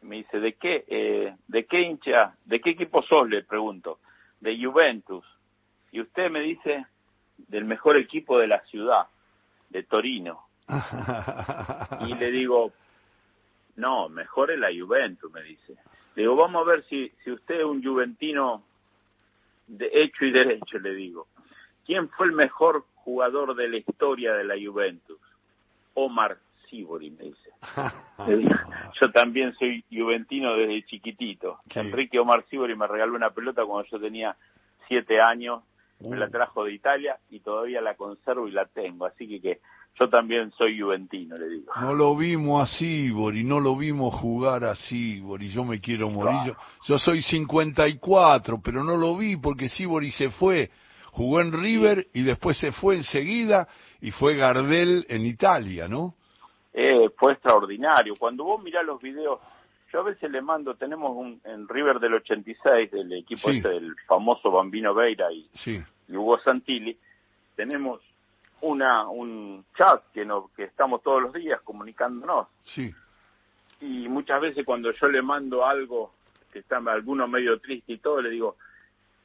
me 0.01 0.17
dice, 0.17 0.41
¿de 0.41 0.55
qué, 0.55 0.87
eh, 0.89 1.37
de 1.49 1.67
qué 1.67 1.83
hincha, 1.83 2.33
de 2.47 2.63
qué 2.63 2.71
equipo 2.71 3.03
sos? 3.03 3.29
Le 3.29 3.43
pregunto, 3.43 3.99
de 4.41 4.59
Juventus, 4.59 5.27
y 5.93 6.01
usted 6.01 6.31
me 6.31 6.41
dice, 6.41 6.87
del 7.37 7.67
mejor 7.67 7.99
equipo 7.99 8.39
de 8.39 8.47
la 8.47 8.61
ciudad, 8.69 9.07
de 9.69 9.83
Torino. 9.83 10.47
y 12.09 12.15
le 12.15 12.31
digo, 12.31 12.73
no, 13.77 14.09
mejor 14.09 14.51
es 14.51 14.59
la 14.59 14.69
Juventus, 14.69 15.31
me 15.31 15.43
dice. 15.43 15.75
Le 16.15 16.23
digo, 16.23 16.37
vamos 16.37 16.67
a 16.67 16.71
ver 16.71 16.85
si, 16.89 17.13
si 17.23 17.31
usted 17.31 17.57
es 17.57 17.67
un 17.67 17.85
juventino 17.85 18.65
de 19.71 19.89
hecho 19.93 20.25
y 20.25 20.33
derecho, 20.33 20.79
le 20.79 20.95
digo. 20.95 21.29
¿Quién 21.87 22.09
fue 22.11 22.27
el 22.27 22.33
mejor 22.33 22.85
jugador 22.95 23.55
de 23.55 23.69
la 23.69 23.77
historia 23.79 24.35
de 24.35 24.45
la 24.45 24.55
Juventus? 24.55 25.19
Omar 25.95 26.39
Sibori, 26.69 27.11
me 27.11 27.25
dice. 27.25 27.51
yo 29.01 29.11
también 29.13 29.55
soy 29.55 29.85
juventino 29.91 30.55
desde 30.57 30.85
chiquitito. 30.87 31.61
Enrique 31.75 32.19
Omar 32.19 32.45
Sibori 32.49 32.77
me 32.77 32.87
regaló 32.87 33.15
una 33.15 33.31
pelota 33.31 33.65
cuando 33.65 33.89
yo 33.89 34.01
tenía 34.01 34.37
siete 34.89 35.21
años, 35.21 35.63
me 36.01 36.17
la 36.17 36.29
trajo 36.29 36.65
de 36.65 36.73
Italia 36.73 37.19
y 37.31 37.41
todavía 37.41 37.81
la 37.81 37.95
conservo 37.95 38.49
y 38.49 38.53
la 38.53 38.67
tengo. 38.67 39.07
Así 39.07 39.29
que, 39.29 39.41
que 39.41 39.61
yo 39.99 40.09
también 40.09 40.51
soy 40.53 40.81
juventino, 40.81 41.37
le 41.37 41.49
digo. 41.49 41.73
No 41.81 41.95
lo 41.95 42.17
vimos 42.17 42.63
así, 42.63 43.11
Bori, 43.11 43.45
no 43.45 43.61
lo 43.61 43.77
vimos 43.77 44.15
jugar 44.15 44.65
así, 44.65 45.21
Bori, 45.21 45.49
yo 45.51 45.65
me 45.65 45.81
quiero 45.81 46.09
morir. 46.09 46.55
Yo, 46.87 46.99
soy 46.99 47.23
54, 47.23 48.61
pero 48.65 48.83
no 48.83 48.97
lo 48.97 49.17
vi 49.17 49.37
porque 49.37 49.69
Sibori 49.69 50.11
se 50.11 50.31
fue. 50.31 50.71
Jugó 51.13 51.41
en 51.41 51.53
River 51.53 52.07
y 52.15 52.23
después 52.23 52.57
se 52.57 52.73
fue 52.73 52.97
enseguida 52.97 53.69
y 54.01 54.11
fue 54.11 54.37
Gardel 54.37 55.05
en 55.09 55.27
Italia, 55.27 55.89
¿no? 55.89 56.15
Eh, 56.73 57.11
fue 57.19 57.33
extraordinario. 57.33 58.15
Cuando 58.17 58.45
vos 58.45 58.63
mirás 58.63 58.85
los 58.87 59.03
videos, 59.03 59.41
yo 59.93 60.01
a 60.01 60.05
veces 60.05 60.31
le 60.31 60.41
mando, 60.41 60.77
tenemos 60.77 61.15
un 61.17 61.41
en 61.45 61.69
River 61.69 61.99
del 61.99 62.15
86, 62.15 62.91
del 62.91 63.13
equipo 63.13 63.51
este 63.51 63.69
del 63.69 63.95
famoso 64.07 64.51
Bambino 64.51 64.95
Veira 64.95 65.33
y, 65.33 65.51
sí. 65.55 65.83
y 66.09 66.17
Hugo 66.17 66.39
Santilli, 66.39 66.97
tenemos 67.57 68.01
una 68.63 69.09
un 69.09 69.65
chat 69.77 70.03
que 70.13 70.25
no, 70.25 70.51
que 70.57 70.65
estamos 70.65 71.03
todos 71.03 71.23
los 71.23 71.33
días 71.33 71.61
comunicándonos. 71.63 72.49
Sí. 72.61 72.93
Y 73.81 74.09
muchas 74.09 74.41
veces 74.41 74.65
cuando 74.65 74.93
yo 74.93 75.09
le 75.09 75.23
mando 75.23 75.65
algo 75.65 76.13
que 76.53 76.61
están 76.61 76.87
algunos 76.89 77.29
medio 77.29 77.59
triste 77.61 77.95
y 77.95 77.99
todo, 77.99 78.21
le 78.21 78.31
digo, 78.31 78.57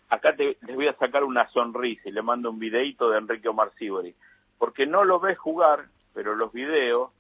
acá 0.10 0.36
te, 0.36 0.58
les 0.62 0.76
voy 0.76 0.88
a 0.88 0.96
sacar 0.98 1.24
una 1.24 1.50
sonrisa 1.50 2.08
y 2.08 2.12
le 2.12 2.22
mando 2.22 2.50
un 2.50 2.60
videito 2.60 3.10
de 3.10 3.18
Enrique 3.18 3.50
Omar 3.50 3.72
Sibori, 3.78 4.14
porque 4.58 4.86
no 4.86 5.04
lo 5.04 5.20
ves 5.20 5.38
jugar, 5.38 5.86
pero 6.14 6.36
los 6.36 6.54
videos 6.54 7.12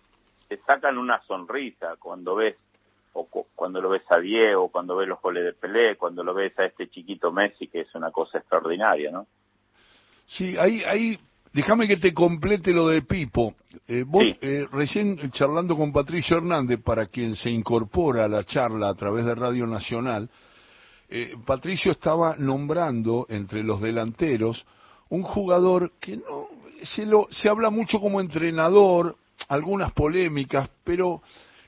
te 0.48 0.58
sacan 0.58 0.98
una 0.98 1.22
sonrisa 1.24 1.96
cuando 1.98 2.36
ves 2.36 2.56
o 3.14 3.26
cuando 3.56 3.82
lo 3.82 3.90
ves 3.90 4.04
a 4.10 4.20
Diego, 4.20 4.68
cuando 4.68 4.98
ves 4.98 5.08
los 5.08 5.22
goles 5.22 5.46
de 5.46 5.54
Pelé, 5.54 5.96
cuando 5.96 6.22
lo 6.22 6.34
ves 6.34 6.58
a 6.60 6.66
este 6.66 6.90
chiquito 6.90 7.32
Messi, 7.32 7.68
que 7.68 7.82
es 7.82 7.96
una 7.96 8.12
cosa 8.12 8.40
extraordinaria, 8.40 9.10
¿no? 9.10 9.26
Sí, 10.28 10.58
ahí, 10.58 10.84
ahí, 10.84 11.18
déjame 11.56 11.88
que 11.88 11.96
te 11.96 12.14
complete 12.14 12.72
lo 12.74 12.90
de 12.90 13.02
Pipo. 13.02 13.56
Eh, 13.88 14.04
vos, 14.06 14.26
eh, 14.42 14.68
recién 14.74 15.32
charlando 15.32 15.78
con 15.78 15.94
Patricio 15.94 16.38
Hernández, 16.38 16.82
para 16.84 17.08
quien 17.08 17.36
se 17.38 17.50
incorpora 17.50 18.26
a 18.26 18.28
la 18.28 18.44
charla 18.44 18.90
a 18.90 18.94
través 18.94 19.24
de 19.24 19.36
Radio 19.36 19.66
Nacional, 19.66 20.30
eh, 21.08 21.34
Patricio 21.46 21.94
estaba 21.94 22.36
nombrando 22.38 23.26
entre 23.30 23.64
los 23.64 23.80
delanteros 23.80 24.66
un 25.08 25.24
jugador 25.24 25.94
que 26.00 26.18
no 26.18 26.48
se, 26.84 27.06
lo, 27.06 27.28
se 27.30 27.48
habla 27.48 27.70
mucho 27.70 28.02
como 28.02 28.20
entrenador, 28.20 29.16
algunas 29.48 29.94
polémicas, 29.94 30.70
pero 30.84 31.22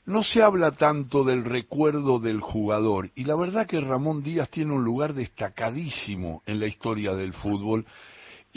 no 0.04 0.22
se 0.22 0.42
habla 0.42 0.72
tanto 0.72 1.24
del 1.24 1.44
recuerdo 1.44 2.18
del 2.18 2.40
jugador. 2.40 3.10
Y 3.14 3.24
la 3.24 3.36
verdad 3.36 3.66
que 3.66 3.80
Ramón 3.80 4.22
Díaz 4.22 4.50
tiene 4.50 4.74
un 4.74 4.84
lugar 4.84 5.14
destacadísimo 5.14 6.42
en 6.44 6.60
la 6.60 6.66
historia 6.66 7.14
del 7.14 7.32
fútbol. 7.32 7.86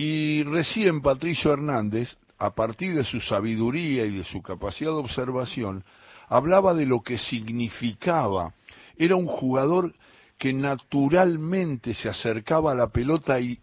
Y 0.03 0.41
recién 0.41 1.01
Patricio 1.01 1.53
Hernández, 1.53 2.17
a 2.39 2.55
partir 2.55 2.95
de 2.95 3.03
su 3.03 3.19
sabiduría 3.19 4.03
y 4.03 4.17
de 4.17 4.23
su 4.23 4.41
capacidad 4.41 4.89
de 4.89 4.97
observación, 4.97 5.83
hablaba 6.27 6.73
de 6.73 6.87
lo 6.87 7.01
que 7.01 7.19
significaba. 7.19 8.55
Era 8.97 9.15
un 9.15 9.27
jugador 9.27 9.93
que 10.39 10.53
naturalmente 10.53 11.93
se 11.93 12.09
acercaba 12.09 12.71
a 12.71 12.75
la 12.75 12.87
pelota 12.87 13.39
y, 13.39 13.59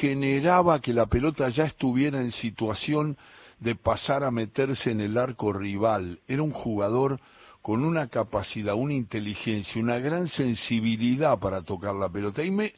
generaba 0.00 0.80
que 0.80 0.94
la 0.94 1.04
pelota 1.04 1.50
ya 1.50 1.64
estuviera 1.64 2.18
en 2.18 2.32
situación 2.32 3.18
de 3.60 3.74
pasar 3.74 4.24
a 4.24 4.30
meterse 4.30 4.90
en 4.90 5.02
el 5.02 5.18
arco 5.18 5.52
rival. 5.52 6.18
Era 6.26 6.42
un 6.42 6.52
jugador 6.52 7.20
con 7.60 7.84
una 7.84 8.08
capacidad, 8.08 8.74
una 8.74 8.94
inteligencia, 8.94 9.82
una 9.82 9.98
gran 9.98 10.28
sensibilidad 10.28 11.38
para 11.38 11.60
tocar 11.60 11.94
la 11.94 12.08
pelota. 12.08 12.42
Y 12.42 12.50
me, 12.50 12.72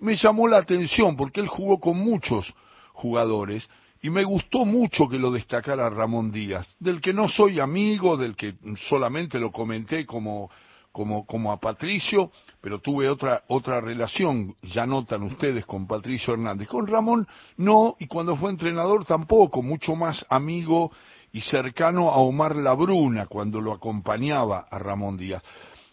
me 0.00 0.16
llamó 0.16 0.48
la 0.48 0.58
atención 0.58 1.16
porque 1.16 1.40
él 1.40 1.48
jugó 1.48 1.80
con 1.80 1.98
muchos 1.98 2.52
jugadores 2.92 3.68
y 4.00 4.10
me 4.10 4.24
gustó 4.24 4.64
mucho 4.64 5.08
que 5.08 5.18
lo 5.18 5.30
destacara 5.30 5.90
Ramón 5.90 6.30
Díaz, 6.30 6.66
del 6.78 7.00
que 7.00 7.12
no 7.12 7.28
soy 7.28 7.60
amigo, 7.60 8.16
del 8.16 8.36
que 8.36 8.54
solamente 8.88 9.38
lo 9.38 9.50
comenté 9.50 10.06
como 10.06 10.50
como, 10.92 11.26
como 11.26 11.52
a 11.52 11.60
Patricio, 11.60 12.32
pero 12.60 12.80
tuve 12.80 13.08
otra, 13.08 13.44
otra 13.46 13.80
relación, 13.80 14.56
ya 14.62 14.84
notan 14.84 15.22
ustedes, 15.22 15.64
con 15.64 15.86
Patricio 15.86 16.34
Hernández. 16.34 16.66
Con 16.66 16.88
Ramón 16.88 17.28
no, 17.56 17.94
y 18.00 18.08
cuando 18.08 18.34
fue 18.34 18.50
entrenador 18.50 19.04
tampoco, 19.04 19.62
mucho 19.62 19.94
más 19.94 20.26
amigo 20.28 20.90
y 21.30 21.40
cercano 21.42 22.10
a 22.10 22.16
Omar 22.16 22.56
Labruna 22.56 23.26
cuando 23.26 23.60
lo 23.60 23.72
acompañaba 23.72 24.66
a 24.68 24.78
Ramón 24.78 25.16
Díaz. 25.16 25.42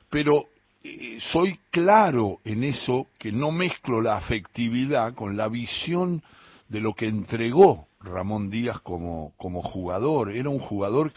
Pero 0.09 0.45
eh, 0.87 1.17
soy 1.19 1.59
claro 1.71 2.39
en 2.45 2.63
eso 2.63 3.07
que 3.17 3.31
no 3.31 3.51
mezclo 3.51 4.01
la 4.01 4.17
afectividad 4.17 5.15
con 5.15 5.35
la 5.35 5.47
visión 5.47 6.21
de 6.69 6.79
lo 6.79 6.93
que 6.93 7.07
entregó 7.07 7.87
Ramón 8.01 8.51
Díaz 8.51 8.81
como, 8.81 9.33
como 9.35 9.63
jugador. 9.63 10.31
Era 10.31 10.49
un 10.49 10.59
jugador 10.59 11.11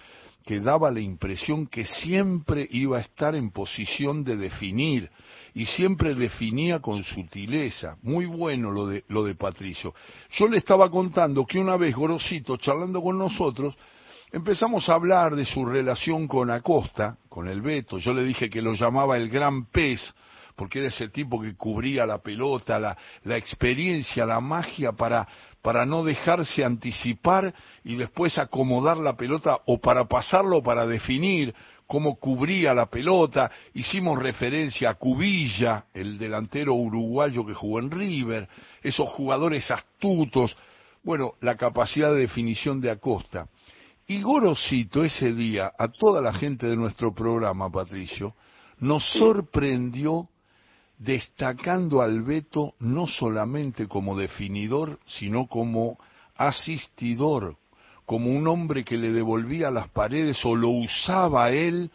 que 0.46 0.60
daba 0.60 0.90
la 0.90 1.00
impresión 1.00 1.66
que 1.66 1.84
siempre 1.84 2.66
iba 2.70 2.96
a 2.96 3.02
estar 3.02 3.34
en 3.34 3.50
posición 3.50 4.24
de 4.24 4.38
definir 4.38 5.10
y 5.52 5.66
siempre 5.66 6.14
definía 6.14 6.80
con 6.80 7.04
sutileza. 7.04 7.98
Muy 8.00 8.24
bueno 8.24 8.70
lo 8.70 8.86
de, 8.86 9.04
lo 9.08 9.22
de 9.22 9.34
Patricio. 9.34 9.94
Yo 10.30 10.48
le 10.48 10.56
estaba 10.56 10.90
contando 10.90 11.44
que 11.44 11.58
una 11.58 11.76
vez 11.76 11.94
Gorosito, 11.94 12.56
charlando 12.56 13.02
con 13.02 13.18
nosotros, 13.18 13.76
empezamos 14.32 14.88
a 14.88 14.94
hablar 14.94 15.34
de 15.34 15.44
su 15.44 15.64
relación 15.64 16.26
con 16.28 16.50
Acosta, 16.50 17.16
con 17.28 17.48
el 17.48 17.60
Beto. 17.60 17.98
Yo 17.98 18.12
le 18.12 18.24
dije 18.24 18.50
que 18.50 18.62
lo 18.62 18.74
llamaba 18.74 19.16
el 19.16 19.28
gran 19.28 19.66
pez, 19.66 20.14
porque 20.56 20.80
era 20.80 20.88
ese 20.88 21.08
tipo 21.08 21.40
que 21.40 21.54
cubría 21.54 22.04
la 22.04 22.18
pelota, 22.18 22.78
la, 22.78 22.96
la 23.22 23.36
experiencia, 23.36 24.26
la 24.26 24.40
magia 24.40 24.92
para 24.92 25.26
para 25.62 25.84
no 25.84 26.04
dejarse 26.04 26.64
anticipar 26.64 27.52
y 27.84 27.96
después 27.96 28.38
acomodar 28.38 28.96
la 28.96 29.16
pelota 29.16 29.58
o 29.66 29.78
para 29.78 30.06
pasarlo 30.06 30.62
para 30.62 30.86
definir 30.86 31.54
cómo 31.86 32.16
cubría 32.16 32.74
la 32.74 32.86
pelota. 32.86 33.50
Hicimos 33.74 34.18
referencia 34.18 34.90
a 34.90 34.94
Cubilla, 34.94 35.86
el 35.94 36.18
delantero 36.18 36.74
uruguayo 36.74 37.44
que 37.44 37.54
jugó 37.54 37.80
en 37.80 37.90
River, 37.90 38.48
esos 38.82 39.08
jugadores 39.10 39.70
astutos, 39.70 40.56
bueno, 41.02 41.34
la 41.40 41.56
capacidad 41.56 42.12
de 42.12 42.20
definición 42.20 42.80
de 42.80 42.90
Acosta. 42.90 43.48
Y 44.10 44.22
Gorosito 44.22 45.04
ese 45.04 45.34
día, 45.34 45.70
a 45.78 45.86
toda 45.86 46.22
la 46.22 46.32
gente 46.32 46.66
de 46.66 46.76
nuestro 46.76 47.14
programa, 47.14 47.70
Patricio, 47.70 48.34
nos 48.78 49.06
sorprendió 49.10 50.30
destacando 50.96 52.00
al 52.00 52.22
Beto 52.22 52.72
no 52.78 53.06
solamente 53.06 53.86
como 53.86 54.16
definidor, 54.16 54.98
sino 55.04 55.46
como 55.46 55.98
asistidor, 56.36 57.58
como 58.06 58.30
un 58.30 58.48
hombre 58.48 58.82
que 58.82 58.96
le 58.96 59.12
devolvía 59.12 59.70
las 59.70 59.90
paredes 59.90 60.42
o 60.46 60.56
lo 60.56 60.70
usaba 60.70 61.50
él 61.50 61.90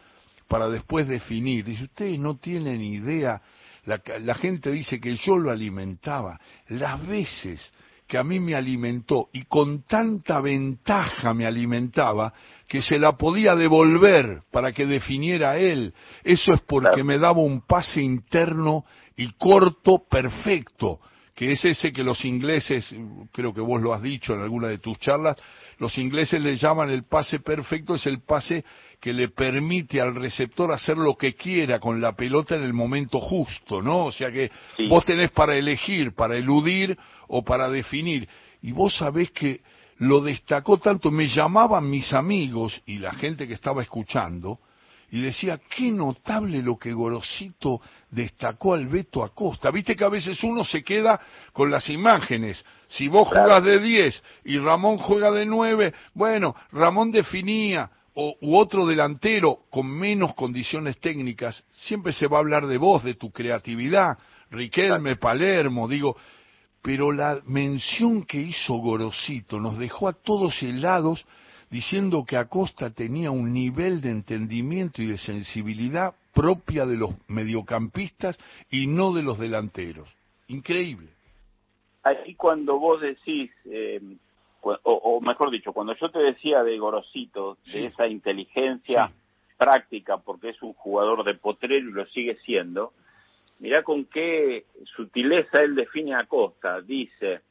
para 0.48 0.70
después 0.70 1.08
definir. 1.08 1.65
Dice, 1.65 1.86
ustedes 1.86 2.20
no 2.20 2.38
tienen 2.38 2.84
idea, 2.84 3.41
la, 3.86 4.00
la 4.20 4.36
gente 4.36 4.70
dice 4.70 5.01
que 5.01 5.15
yo 5.15 5.36
lo 5.36 5.50
alimentaba. 5.50 6.39
Las 6.67 7.08
veces 7.08 7.74
que 8.07 8.17
a 8.17 8.24
mí 8.24 8.39
me 8.39 8.55
alimentó 8.55 9.29
y 9.33 9.43
con 9.43 9.83
tanta 9.83 10.41
ventaja 10.41 11.33
me 11.33 11.45
alimentaba 11.45 12.33
que 12.67 12.81
se 12.81 13.00
la 13.00 13.17
podía 13.17 13.55
devolver 13.55 14.41
para 14.51 14.72
que 14.72 14.86
definiera 14.86 15.57
él. 15.57 15.93
Eso 16.24 16.53
es 16.53 16.62
porque 16.62 17.03
me 17.03 17.17
daba 17.17 17.41
un 17.41 17.62
pase 17.62 18.01
interno 18.01 18.86
y 19.15 19.31
corto 19.33 20.03
perfecto, 20.10 21.00
que 21.36 21.51
es 21.51 21.63
ese 21.65 21.91
que 21.91 22.03
los 22.03 22.25
ingleses, 22.25 22.93
creo 23.31 23.53
que 23.53 23.62
vos 23.62 23.81
lo 23.81 23.93
has 23.93 24.01
dicho 24.01 24.33
en 24.33 24.41
alguna 24.41 24.67
de 24.67 24.79
tus 24.79 24.98
charlas, 25.00 25.38
los 25.77 25.98
ingleses 25.98 26.41
le 26.41 26.57
llaman 26.57 26.89
el 26.89 27.03
pase 27.03 27.39
perfecto, 27.39 27.95
es 27.95 28.05
el 28.05 28.22
pase 28.22 28.63
que 29.03 29.12
le 29.12 29.27
permite 29.27 30.00
al 30.00 30.15
receptor 30.15 30.72
hacer 30.72 30.98
lo 30.98 31.17
que 31.17 31.36
quiera 31.36 31.77
con 31.77 32.00
la 32.00 32.15
pelota 32.15 32.55
en 32.55 32.63
el 32.63 32.72
momento 32.72 33.19
justo, 33.19 33.81
¿no? 33.81 34.05
O 34.05 34.13
sea 34.13 34.31
que 34.31 34.50
vos 34.88 35.05
tenés 35.05 35.29
para 35.31 35.57
elegir, 35.57 36.15
para 36.15 36.38
eludir 36.38 36.98
o 37.27 37.43
para 37.43 37.69
definir. 37.69 38.29
Y 38.62 38.72
vos 38.72 38.95
sabés 38.95 39.31
que 39.31 39.60
lo 39.98 40.22
destacó 40.22 40.77
tanto, 40.77 41.12
me 41.12 41.27
llamaban 41.27 41.89
mis 41.89 42.13
amigos 42.13 42.81
y 42.86 43.00
la 43.00 43.12
gente 43.12 43.45
que 43.45 43.55
estaba 43.55 43.81
escuchando, 43.81 44.60
y 45.12 45.19
decía, 45.19 45.60
qué 45.69 45.91
notable 45.91 46.63
lo 46.63 46.77
que 46.77 46.93
Gorosito 46.93 47.81
destacó 48.10 48.74
al 48.74 48.88
Beto 48.88 49.22
Acosta. 49.25 49.69
Viste 49.69 49.98
que 49.98 50.05
a 50.05 50.10
veces 50.10 50.41
uno 50.45 50.63
se 50.63 50.81
queda 50.81 51.19
con 51.51 51.69
las 51.69 51.89
imágenes. 51.89 52.63
Si 52.88 53.10
vos 53.10 53.27
jugas 53.27 53.65
de 53.65 53.79
10 53.79 54.24
y 54.45 54.60
Ramón 54.60 54.98
juega 54.98 55.29
de 55.29 55.45
9, 55.45 55.93
bueno, 56.13 56.55
Ramón 56.72 57.12
definía, 57.12 57.91
o, 58.15 58.36
u 58.41 58.58
otro 58.58 58.86
delantero 58.86 59.60
con 59.70 59.88
menos 59.88 60.34
condiciones 60.36 61.00
técnicas, 61.00 61.63
siempre 61.70 62.13
se 62.13 62.27
va 62.27 62.38
a 62.38 62.41
hablar 62.41 62.67
de 62.67 62.77
vos, 62.77 63.03
de 63.03 63.15
tu 63.15 63.32
creatividad. 63.32 64.17
Riquelme, 64.51 65.15
Palermo, 65.15 65.88
digo, 65.88 66.15
pero 66.82 67.12
la 67.12 67.41
mención 67.46 68.24
que 68.24 68.41
hizo 68.41 68.75
Gorosito 68.75 69.60
nos 69.60 69.77
dejó 69.77 70.08
a 70.08 70.13
todos 70.13 70.62
helados 70.62 71.25
diciendo 71.72 72.24
que 72.24 72.38
Acosta 72.38 72.91
tenía 72.91 73.32
un 73.32 73.51
nivel 73.51 74.00
de 74.01 74.12
entendimiento 74.12 75.01
y 75.01 75.08
de 75.08 75.17
sensibilidad 75.17 76.13
propia 76.34 76.86
de 76.86 76.98
los 76.98 77.12
mediocampistas 77.27 78.38
y 78.70 78.86
no 78.86 79.13
de 79.13 79.24
los 79.24 79.39
delanteros. 79.39 80.08
Increíble. 80.48 81.08
Ahí 82.03 82.36
cuando 82.36 82.77
vos 82.77 83.01
decís, 83.01 83.50
eh, 83.65 84.00
o, 84.63 85.22
mejor 85.22 85.51
dicho, 85.51 85.74
cuando 85.74 85.96
yo 85.96 86.10
te 86.10 86.20
decía 86.20 86.63
de 86.63 86.77
Gorosito, 86.77 87.58
de 87.72 87.88
esa 87.88 88.08
inteligencia 88.08 89.12
práctica, 89.58 90.17
porque 90.17 90.50
es 90.50 90.62
un 90.62 90.74
jugador 90.74 91.24
de 91.24 91.36
potrero 91.36 91.89
y 91.89 91.91
lo 91.91 92.05
sigue 92.08 92.38
siendo, 92.46 92.93
mirá 93.60 93.84
con 93.84 94.05
qué 94.05 94.65
sutileza 94.96 95.62
él 95.62 95.75
define 95.75 96.15
a 96.15 96.20
Acosta. 96.20 96.82
Dice, 96.82 97.41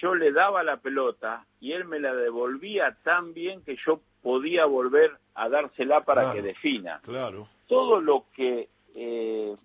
yo 0.00 0.14
le 0.14 0.32
daba 0.32 0.62
la 0.62 0.78
pelota 0.78 1.44
y 1.60 1.72
él 1.72 1.84
me 1.84 2.00
la 2.00 2.14
devolvía 2.14 2.96
tan 3.02 3.34
bien 3.34 3.62
que 3.62 3.76
yo 3.86 4.00
podía 4.22 4.66
volver 4.66 5.12
a 5.34 5.48
dársela 5.48 6.02
para 6.02 6.32
que 6.32 6.42
defina. 6.42 7.00
Claro. 7.02 7.48
Todo 7.66 8.00
lo 8.00 8.24
que 8.34 8.68
eh, 8.94 9.56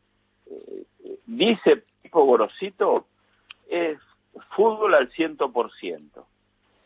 eh, 0.46 0.86
dice 1.26 1.84
Pico 2.02 2.26
Gorosito 2.26 3.08
es 3.68 3.98
fútbol 4.56 4.94
al 4.94 5.12
ciento 5.12 5.52
por 5.52 5.72
ciento. 5.74 6.28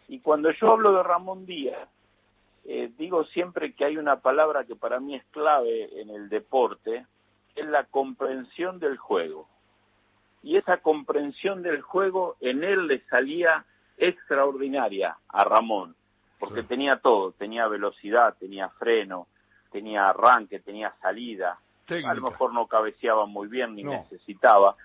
Y 0.07 0.19
cuando 0.19 0.51
yo 0.51 0.71
hablo 0.71 0.93
de 0.93 1.03
Ramón 1.03 1.45
Díaz, 1.45 1.89
eh, 2.65 2.91
digo 2.97 3.23
siempre 3.25 3.73
que 3.73 3.85
hay 3.85 3.97
una 3.97 4.19
palabra 4.19 4.65
que 4.65 4.75
para 4.75 4.99
mí 4.99 5.15
es 5.15 5.23
clave 5.31 6.01
en 6.01 6.09
el 6.09 6.29
deporte, 6.29 7.05
es 7.55 7.65
la 7.65 7.85
comprensión 7.85 8.79
del 8.79 8.97
juego. 8.97 9.47
Y 10.43 10.57
esa 10.57 10.77
comprensión 10.77 11.61
del 11.63 11.81
juego 11.81 12.35
en 12.39 12.63
él 12.63 12.87
le 12.87 12.99
salía 13.07 13.65
extraordinaria 13.97 15.17
a 15.29 15.43
Ramón, 15.43 15.95
porque 16.39 16.63
tenía 16.63 16.97
todo, 16.97 17.31
tenía 17.31 17.67
velocidad, 17.67 18.35
tenía 18.39 18.69
freno, 18.69 19.27
tenía 19.71 20.09
arranque, 20.09 20.59
tenía 20.59 20.93
salida. 21.01 21.59
A 21.89 22.13
lo 22.13 22.21
mejor 22.21 22.53
no 22.53 22.67
cabeceaba 22.67 23.25
muy 23.25 23.47
bien 23.47 23.75
ni 23.75 23.83
necesitaba, 23.83 24.75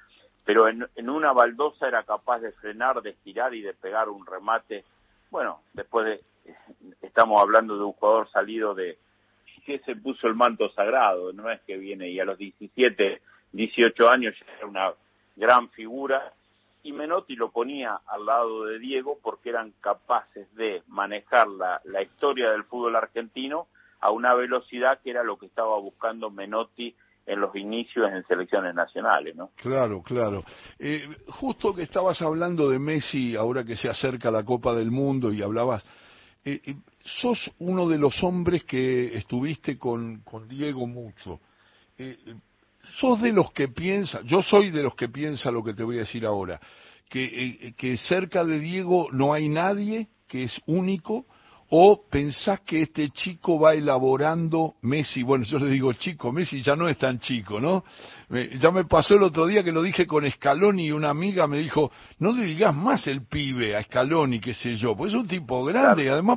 pero 0.44 0.68
en, 0.68 0.86
en 0.94 1.10
una 1.10 1.32
baldosa 1.32 1.88
era 1.88 2.04
capaz 2.04 2.38
de 2.38 2.52
frenar, 2.52 3.02
de 3.02 3.10
estirar 3.10 3.54
y 3.54 3.60
de 3.60 3.74
pegar 3.74 4.08
un 4.08 4.24
remate. 4.24 4.84
Bueno, 5.32 5.62
después 5.72 6.04
de, 6.04 6.20
estamos 7.00 7.40
hablando 7.40 7.74
de 7.78 7.84
un 7.84 7.94
jugador 7.94 8.30
salido 8.30 8.74
de, 8.74 8.98
que 9.64 9.78
se 9.78 9.96
puso 9.96 10.26
el 10.26 10.34
manto 10.34 10.70
sagrado, 10.72 11.32
no 11.32 11.50
es 11.50 11.58
que 11.62 11.78
viene 11.78 12.10
y 12.10 12.20
a 12.20 12.26
los 12.26 12.36
17, 12.36 13.22
18 13.52 14.10
años 14.10 14.34
ya 14.38 14.52
era 14.58 14.66
una 14.66 14.92
gran 15.34 15.70
figura 15.70 16.34
y 16.82 16.92
Menotti 16.92 17.34
lo 17.34 17.50
ponía 17.50 17.98
al 18.08 18.26
lado 18.26 18.66
de 18.66 18.78
Diego 18.78 19.20
porque 19.22 19.48
eran 19.48 19.72
capaces 19.80 20.54
de 20.54 20.82
manejar 20.88 21.48
la, 21.48 21.80
la 21.84 22.02
historia 22.02 22.50
del 22.50 22.64
fútbol 22.64 22.96
argentino 22.96 23.68
a 24.00 24.10
una 24.10 24.34
velocidad 24.34 25.00
que 25.00 25.12
era 25.12 25.22
lo 25.22 25.38
que 25.38 25.46
estaba 25.46 25.78
buscando 25.78 26.28
Menotti 26.28 26.94
en 27.26 27.40
los 27.40 27.54
inicios 27.54 28.10
en 28.10 28.26
selecciones 28.26 28.74
nacionales, 28.74 29.36
¿no? 29.36 29.50
Claro, 29.56 30.02
claro. 30.02 30.44
Eh, 30.78 31.06
justo 31.28 31.74
que 31.74 31.82
estabas 31.82 32.20
hablando 32.22 32.68
de 32.68 32.78
Messi, 32.78 33.36
ahora 33.36 33.64
que 33.64 33.76
se 33.76 33.88
acerca 33.88 34.30
la 34.30 34.44
Copa 34.44 34.74
del 34.74 34.90
Mundo 34.90 35.32
y 35.32 35.42
hablabas, 35.42 35.84
eh, 36.44 36.60
eh, 36.64 36.74
sos 37.02 37.52
uno 37.60 37.88
de 37.88 37.98
los 37.98 38.22
hombres 38.24 38.64
que 38.64 39.16
estuviste 39.16 39.78
con, 39.78 40.22
con 40.22 40.48
Diego 40.48 40.86
mucho. 40.86 41.40
sos 42.98 43.22
de 43.22 43.32
los 43.32 43.52
que 43.52 43.68
piensa, 43.68 44.22
yo 44.24 44.42
soy 44.42 44.70
de 44.70 44.82
los 44.82 44.96
que 44.96 45.08
piensa 45.08 45.52
lo 45.52 45.62
que 45.62 45.74
te 45.74 45.84
voy 45.84 45.96
a 45.96 46.00
decir 46.00 46.26
ahora, 46.26 46.60
que, 47.08 47.74
que 47.76 47.96
cerca 47.98 48.44
de 48.44 48.58
Diego 48.58 49.08
no 49.12 49.32
hay 49.32 49.48
nadie, 49.48 50.08
que 50.26 50.44
es 50.44 50.60
único, 50.66 51.26
¿O 51.74 52.06
pensás 52.06 52.60
que 52.60 52.82
este 52.82 53.08
chico 53.08 53.58
va 53.58 53.72
elaborando 53.72 54.74
Messi? 54.82 55.22
Bueno, 55.22 55.42
yo 55.46 55.58
le 55.58 55.70
digo 55.70 55.94
chico, 55.94 56.30
Messi 56.30 56.60
ya 56.60 56.76
no 56.76 56.86
es 56.86 56.98
tan 56.98 57.18
chico, 57.18 57.58
¿no? 57.58 57.82
ya 58.60 58.70
me 58.70 58.84
pasó 58.84 59.14
el 59.14 59.22
otro 59.22 59.46
día 59.46 59.64
que 59.64 59.72
lo 59.72 59.80
dije 59.80 60.06
con 60.06 60.30
Scaloni 60.30 60.88
y 60.88 60.92
una 60.92 61.08
amiga 61.08 61.46
me 61.46 61.56
dijo, 61.56 61.90
no 62.18 62.32
le 62.32 62.44
digas 62.44 62.74
más 62.74 63.06
el 63.06 63.26
pibe 63.26 63.74
a 63.74 63.82
Scaloni, 63.84 64.38
qué 64.38 64.52
sé 64.52 64.76
yo, 64.76 64.94
pues 64.94 65.14
es 65.14 65.18
un 65.18 65.26
tipo 65.26 65.64
grande 65.64 66.04
y 66.04 66.08
además 66.08 66.36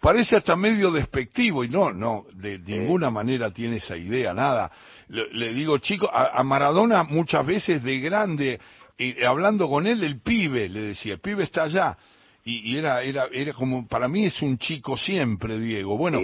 parece 0.00 0.36
hasta 0.36 0.54
medio 0.54 0.92
despectivo 0.92 1.64
y 1.64 1.68
no, 1.68 1.92
no, 1.92 2.26
de 2.34 2.60
ninguna 2.60 3.10
manera 3.10 3.50
tiene 3.50 3.78
esa 3.78 3.96
idea, 3.96 4.32
nada. 4.32 4.70
Le, 5.08 5.52
digo 5.52 5.78
chico, 5.78 6.08
a, 6.12 6.40
Maradona 6.44 7.02
muchas 7.02 7.44
veces 7.44 7.82
de 7.82 7.98
grande, 7.98 8.60
y 8.96 9.20
hablando 9.24 9.68
con 9.68 9.88
él, 9.88 10.04
el 10.04 10.20
pibe, 10.20 10.68
le 10.68 10.80
decía, 10.80 11.14
el 11.14 11.20
pibe 11.20 11.42
está 11.42 11.64
allá 11.64 11.98
y, 12.44 12.76
era, 12.76 13.02
era, 13.02 13.26
era 13.32 13.52
como, 13.52 13.86
para 13.86 14.08
mí 14.08 14.24
es 14.24 14.40
un 14.42 14.58
chico 14.58 14.96
siempre, 14.96 15.58
Diego. 15.58 15.96
Bueno, 15.96 16.20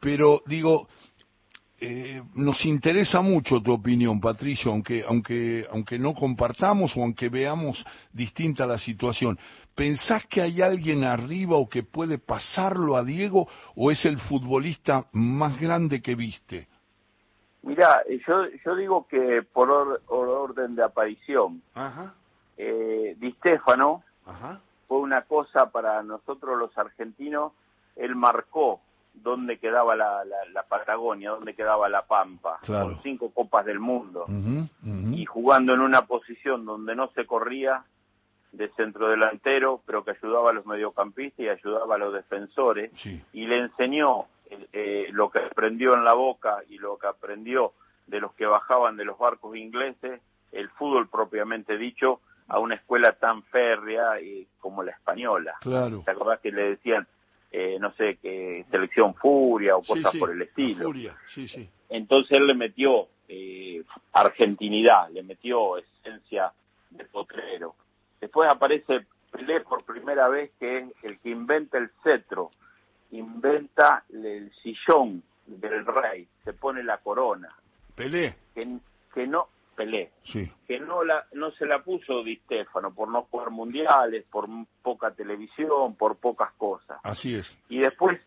pero 0.00 0.42
digo, 0.46 0.88
eh, 1.78 2.22
nos 2.34 2.64
interesa 2.64 3.20
mucho 3.20 3.62
tu 3.62 3.72
opinión, 3.72 4.20
Patricio, 4.20 4.70
aunque, 4.70 5.04
aunque, 5.06 5.66
aunque 5.70 5.98
no 5.98 6.14
compartamos 6.14 6.96
o 6.96 7.02
aunque 7.02 7.28
veamos 7.28 7.84
distinta 8.12 8.66
la 8.66 8.78
situación. 8.78 9.38
¿Pensás 9.74 10.26
que 10.26 10.40
hay 10.40 10.62
alguien 10.62 11.04
arriba 11.04 11.56
o 11.56 11.68
que 11.68 11.82
puede 11.82 12.18
pasarlo 12.18 12.96
a 12.96 13.04
Diego 13.04 13.46
o 13.76 13.90
es 13.90 14.04
el 14.04 14.18
futbolista 14.18 15.06
más 15.12 15.60
grande 15.60 16.02
que 16.02 16.14
viste? 16.14 16.68
Mira, 17.62 18.02
yo, 18.26 18.46
yo 18.64 18.76
digo 18.76 19.06
que 19.06 19.42
por, 19.52 19.70
orden 20.08 20.74
de 20.74 20.82
aparición, 20.82 21.62
Ajá. 21.74 22.14
Eh, 22.56 23.16
Di 23.18 23.32
Stefano, 23.32 24.02
Ajá 24.24 24.60
fue 24.90 24.98
una 24.98 25.22
cosa 25.22 25.70
para 25.70 26.02
nosotros 26.02 26.58
los 26.58 26.76
argentinos, 26.76 27.52
él 27.94 28.16
marcó 28.16 28.80
dónde 29.14 29.58
quedaba 29.58 29.94
la, 29.94 30.24
la, 30.24 30.62
Patagonia, 30.64 31.30
dónde 31.30 31.54
quedaba 31.54 31.88
la 31.88 32.02
Pampa, 32.02 32.58
con 32.66 33.00
cinco 33.00 33.30
copas 33.30 33.64
del 33.66 33.78
mundo, 33.78 34.26
y 35.12 35.24
jugando 35.26 35.74
en 35.74 35.80
una 35.80 36.06
posición 36.06 36.66
donde 36.66 36.96
no 36.96 37.06
se 37.12 37.24
corría 37.24 37.84
de 38.50 38.68
centro 38.70 39.08
delantero, 39.08 39.80
pero 39.86 40.02
que 40.02 40.10
ayudaba 40.10 40.50
a 40.50 40.54
los 40.54 40.66
mediocampistas 40.66 41.38
y 41.38 41.48
ayudaba 41.48 41.94
a 41.94 41.98
los 41.98 42.12
defensores, 42.12 42.90
y 43.32 43.46
le 43.46 43.60
enseñó 43.60 44.24
eh, 44.72 45.06
lo 45.12 45.30
que 45.30 45.38
aprendió 45.38 45.94
en 45.94 46.02
la 46.02 46.14
boca 46.14 46.64
y 46.68 46.78
lo 46.78 46.98
que 46.98 47.06
aprendió 47.06 47.74
de 48.08 48.18
los 48.18 48.32
que 48.34 48.44
bajaban 48.44 48.96
de 48.96 49.04
los 49.04 49.16
barcos 49.16 49.56
ingleses, 49.56 50.20
el 50.50 50.68
fútbol 50.70 51.08
propiamente 51.08 51.78
dicho, 51.78 52.18
a 52.50 52.58
una 52.58 52.74
escuela 52.74 53.12
tan 53.12 53.44
férrea 53.44 54.18
eh, 54.18 54.46
como 54.58 54.82
la 54.82 54.90
española. 54.90 55.54
Claro. 55.60 56.02
¿Te 56.04 56.10
acordás 56.10 56.40
que 56.40 56.50
le 56.50 56.70
decían, 56.70 57.06
eh, 57.52 57.78
no 57.80 57.92
sé, 57.92 58.16
que 58.16 58.66
selección 58.70 59.14
furia 59.14 59.76
o 59.76 59.82
cosas 59.82 60.14
por 60.16 60.32
el 60.32 60.42
estilo? 60.42 60.86
Furia, 60.86 61.16
sí, 61.28 61.46
sí. 61.46 61.68
Entonces 61.88 62.36
él 62.36 62.48
le 62.48 62.54
metió 62.54 63.06
eh, 63.28 63.84
argentinidad, 64.12 65.10
le 65.10 65.22
metió 65.22 65.78
esencia 65.78 66.52
de 66.90 67.04
potrero. 67.04 67.76
Después 68.20 68.50
aparece 68.50 69.06
Pelé 69.30 69.60
por 69.60 69.84
primera 69.84 70.28
vez 70.28 70.50
que 70.58 70.78
es 70.78 70.84
el 71.04 71.20
que 71.20 71.30
inventa 71.30 71.78
el 71.78 71.88
cetro, 72.02 72.50
inventa 73.12 74.02
el 74.12 74.50
sillón 74.60 75.22
del 75.46 75.86
rey, 75.86 76.26
se 76.44 76.52
pone 76.52 76.82
la 76.82 76.98
corona. 76.98 77.48
Pelé. 77.94 78.34
Que, 78.54 78.66
que 79.14 79.26
no, 79.28 79.46
Pelé, 79.80 80.10
que 80.68 80.78
no 80.78 81.02
la 81.04 81.24
no 81.32 81.52
se 81.52 81.64
la 81.64 81.82
puso 81.82 82.22
Di 82.22 82.36
Stefano 82.36 82.92
por 82.92 83.08
no 83.08 83.22
jugar 83.22 83.48
mundiales, 83.48 84.26
por 84.30 84.46
poca 84.82 85.10
televisión, 85.12 85.96
por 85.96 86.18
pocas 86.18 86.52
cosas. 86.58 87.00
Así 87.02 87.34
es. 87.34 87.58
Y 87.70 87.78
después 87.78 88.20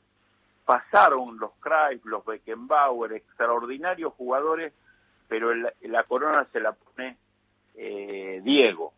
pasaron 0.65 1.37
los 1.37 1.51
Cruyff, 1.59 2.03
los 2.05 2.25
Beckenbauer, 2.25 3.13
extraordinarios 3.13 4.13
jugadores, 4.13 4.73
pero 5.27 5.53
la 5.53 6.03
corona 6.05 6.47
se 6.51 6.59
la 6.59 6.71
pone 6.71 7.17
eh, 7.75 8.41
Diego. 8.43 8.91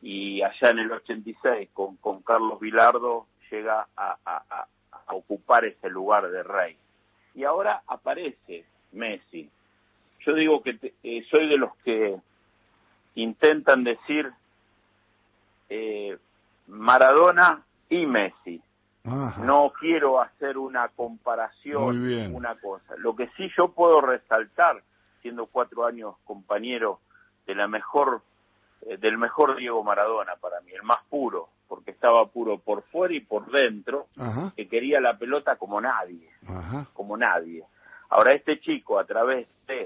Y 0.00 0.40
allá 0.40 0.70
en 0.70 0.78
el 0.78 0.92
86 0.92 1.68
con, 1.74 1.96
con 1.98 2.22
Carlos 2.22 2.58
Vilardo 2.58 3.26
llega 3.50 3.86
a, 3.94 4.16
a 4.24 5.14
ocupar 5.14 5.66
ese 5.66 5.90
lugar 5.90 6.30
de 6.30 6.42
rey. 6.42 6.74
Y 7.34 7.44
ahora 7.44 7.82
aparece 7.86 8.64
Messi, 8.92 9.50
yo 10.24 10.34
digo 10.34 10.62
que 10.62 10.78
eh, 11.02 11.24
soy 11.30 11.48
de 11.48 11.56
los 11.56 11.74
que 11.84 12.16
intentan 13.14 13.84
decir 13.84 14.30
eh, 15.68 16.16
Maradona 16.68 17.62
y 17.88 18.06
Messi. 18.06 18.60
No 19.04 19.72
quiero 19.80 20.20
hacer 20.20 20.56
una 20.56 20.88
comparación, 20.88 22.34
una 22.34 22.54
cosa. 22.54 22.94
Lo 22.98 23.16
que 23.16 23.28
sí 23.36 23.50
yo 23.56 23.72
puedo 23.72 24.00
resaltar, 24.00 24.80
siendo 25.20 25.46
cuatro 25.46 25.84
años 25.86 26.14
compañero 26.24 27.00
de 27.46 27.56
la 27.56 27.66
mejor, 27.66 28.22
eh, 28.82 28.96
del 28.98 29.18
mejor 29.18 29.56
Diego 29.56 29.82
Maradona 29.82 30.36
para 30.36 30.60
mí, 30.60 30.70
el 30.72 30.84
más 30.84 31.00
puro, 31.10 31.48
porque 31.66 31.90
estaba 31.90 32.26
puro 32.26 32.58
por 32.58 32.82
fuera 32.84 33.12
y 33.14 33.20
por 33.20 33.50
dentro, 33.50 34.06
que 34.54 34.68
quería 34.68 35.00
la 35.00 35.18
pelota 35.18 35.56
como 35.56 35.80
nadie, 35.80 36.30
como 36.92 37.16
nadie. 37.16 37.64
Ahora 38.08 38.34
este 38.34 38.60
chico 38.60 38.98
a 38.98 39.04
través 39.04 39.48
de 39.66 39.81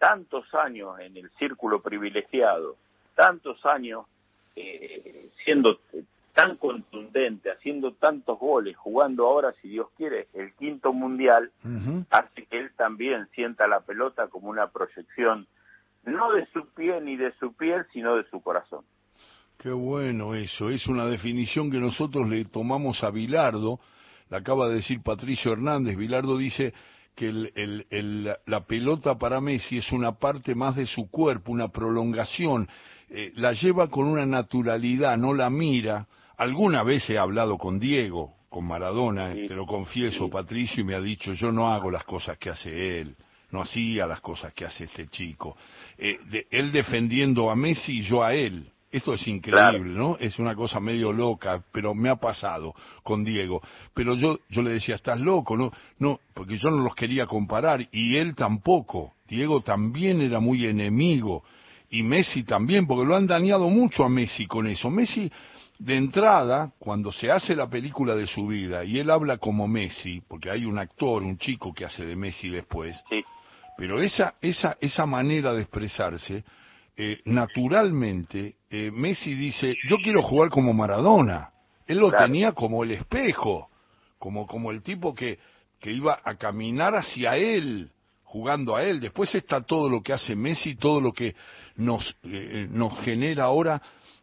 tantos 0.00 0.46
años 0.54 0.98
en 0.98 1.14
el 1.18 1.30
círculo 1.38 1.82
privilegiado, 1.82 2.76
tantos 3.14 3.64
años 3.66 4.06
eh, 4.56 5.28
siendo 5.44 5.78
tan 6.32 6.56
contundente, 6.56 7.50
haciendo 7.50 7.92
tantos 7.92 8.38
goles, 8.38 8.76
jugando 8.78 9.26
ahora, 9.26 9.52
si 9.60 9.68
Dios 9.68 9.88
quiere, 9.98 10.28
el 10.32 10.54
quinto 10.54 10.94
mundial, 10.94 11.50
hace 12.08 12.46
que 12.46 12.58
él 12.58 12.70
también 12.76 13.28
sienta 13.34 13.66
la 13.66 13.80
pelota 13.80 14.28
como 14.28 14.48
una 14.48 14.68
proyección, 14.68 15.46
no 16.04 16.32
de 16.32 16.46
su 16.46 16.66
pie 16.68 16.98
ni 17.02 17.16
de 17.16 17.32
su 17.38 17.52
piel, 17.52 17.84
sino 17.92 18.16
de 18.16 18.24
su 18.30 18.40
corazón. 18.40 18.84
Qué 19.58 19.70
bueno 19.70 20.34
eso, 20.34 20.70
es 20.70 20.86
una 20.86 21.04
definición 21.04 21.70
que 21.70 21.78
nosotros 21.78 22.26
le 22.26 22.46
tomamos 22.46 23.04
a 23.04 23.10
Bilardo, 23.10 23.80
la 24.30 24.38
acaba 24.38 24.68
de 24.68 24.76
decir 24.76 25.02
Patricio 25.02 25.52
Hernández, 25.52 25.94
Bilardo 25.98 26.38
dice, 26.38 26.72
que 27.20 27.28
el, 27.28 28.34
la 28.46 28.64
pelota 28.64 29.18
para 29.18 29.42
Messi 29.42 29.76
es 29.76 29.92
una 29.92 30.12
parte 30.12 30.54
más 30.54 30.74
de 30.74 30.86
su 30.86 31.10
cuerpo, 31.10 31.52
una 31.52 31.68
prolongación, 31.68 32.66
eh, 33.10 33.30
la 33.34 33.52
lleva 33.52 33.88
con 33.88 34.06
una 34.06 34.24
naturalidad, 34.24 35.18
no 35.18 35.34
la 35.34 35.50
mira. 35.50 36.06
Alguna 36.38 36.82
vez 36.82 37.10
he 37.10 37.18
hablado 37.18 37.58
con 37.58 37.78
Diego, 37.78 38.36
con 38.48 38.64
Maradona, 38.64 39.34
te 39.34 39.54
lo 39.54 39.66
confieso, 39.66 40.30
Patricio, 40.30 40.80
y 40.80 40.84
me 40.84 40.94
ha 40.94 41.00
dicho, 41.02 41.34
yo 41.34 41.52
no 41.52 41.70
hago 41.70 41.90
las 41.90 42.04
cosas 42.04 42.38
que 42.38 42.48
hace 42.48 43.00
él, 43.02 43.14
no 43.50 43.60
hacía 43.60 44.06
las 44.06 44.22
cosas 44.22 44.54
que 44.54 44.64
hace 44.64 44.84
este 44.84 45.06
chico. 45.08 45.58
Eh, 45.98 46.18
de, 46.30 46.46
él 46.50 46.72
defendiendo 46.72 47.50
a 47.50 47.54
Messi 47.54 47.98
y 47.98 48.02
yo 48.02 48.24
a 48.24 48.32
él. 48.32 48.72
Esto 48.90 49.14
es 49.14 49.26
increíble, 49.28 49.90
¿no? 49.90 50.16
Es 50.18 50.38
una 50.40 50.54
cosa 50.56 50.80
medio 50.80 51.12
loca, 51.12 51.62
pero 51.72 51.94
me 51.94 52.08
ha 52.08 52.16
pasado 52.16 52.74
con 53.04 53.22
Diego. 53.22 53.62
Pero 53.94 54.16
yo, 54.16 54.40
yo 54.48 54.62
le 54.62 54.70
decía, 54.70 54.96
estás 54.96 55.20
loco, 55.20 55.56
¿no? 55.56 55.70
No, 55.98 56.18
porque 56.34 56.58
yo 56.58 56.70
no 56.70 56.82
los 56.82 56.94
quería 56.96 57.26
comparar 57.26 57.86
y 57.92 58.16
él 58.16 58.34
tampoco. 58.34 59.14
Diego 59.28 59.60
también 59.60 60.20
era 60.20 60.40
muy 60.40 60.66
enemigo 60.66 61.44
y 61.88 62.02
Messi 62.02 62.42
también, 62.42 62.86
porque 62.86 63.04
lo 63.04 63.14
han 63.14 63.28
dañado 63.28 63.70
mucho 63.70 64.04
a 64.04 64.08
Messi 64.08 64.46
con 64.46 64.66
eso. 64.66 64.90
Messi, 64.90 65.30
de 65.78 65.96
entrada, 65.96 66.72
cuando 66.78 67.10
se 67.10 67.30
hace 67.30 67.56
la 67.56 67.68
película 67.70 68.14
de 68.14 68.26
su 68.26 68.46
vida 68.46 68.84
y 68.84 68.98
él 68.98 69.08
habla 69.08 69.38
como 69.38 69.66
Messi, 69.66 70.20
porque 70.28 70.50
hay 70.50 70.66
un 70.66 70.78
actor, 70.78 71.22
un 71.22 71.38
chico 71.38 71.72
que 71.72 71.84
hace 71.84 72.04
de 72.04 72.16
Messi 72.16 72.48
después, 72.48 73.02
pero 73.78 74.02
esa, 74.02 74.34
esa, 74.42 74.76
esa 74.80 75.06
manera 75.06 75.54
de 75.54 75.62
expresarse, 75.62 76.44
eh, 77.02 77.20
naturalmente, 77.24 78.56
eh, 78.68 78.90
Messi 78.92 79.34
dice, 79.34 79.74
yo 79.88 79.96
quiero 80.02 80.22
jugar 80.22 80.50
como 80.50 80.74
Maradona. 80.74 81.50
Él 81.86 81.96
lo 81.96 82.10
tenía 82.12 82.52
como 82.52 82.84
el 82.84 82.90
espejo, 82.90 83.70
como, 84.18 84.46
como 84.46 84.70
el 84.70 84.82
tipo 84.82 85.14
que, 85.14 85.38
que 85.80 85.92
iba 85.92 86.20
a 86.22 86.34
caminar 86.36 86.94
hacia 86.94 87.38
él 87.38 87.90
jugando 88.24 88.76
a 88.76 88.84
él. 88.84 89.00
Después 89.00 89.34
está 89.34 89.62
todo 89.62 89.88
lo 89.88 90.02
que 90.02 90.12
hace 90.12 90.36
Messi, 90.36 90.74
todo 90.74 91.00
lo 91.00 91.12
que 91.12 91.34
nos, 91.76 92.16
eh, 92.24 92.68
nos 92.70 93.00
genera 93.00 93.44
ahora 93.44 93.80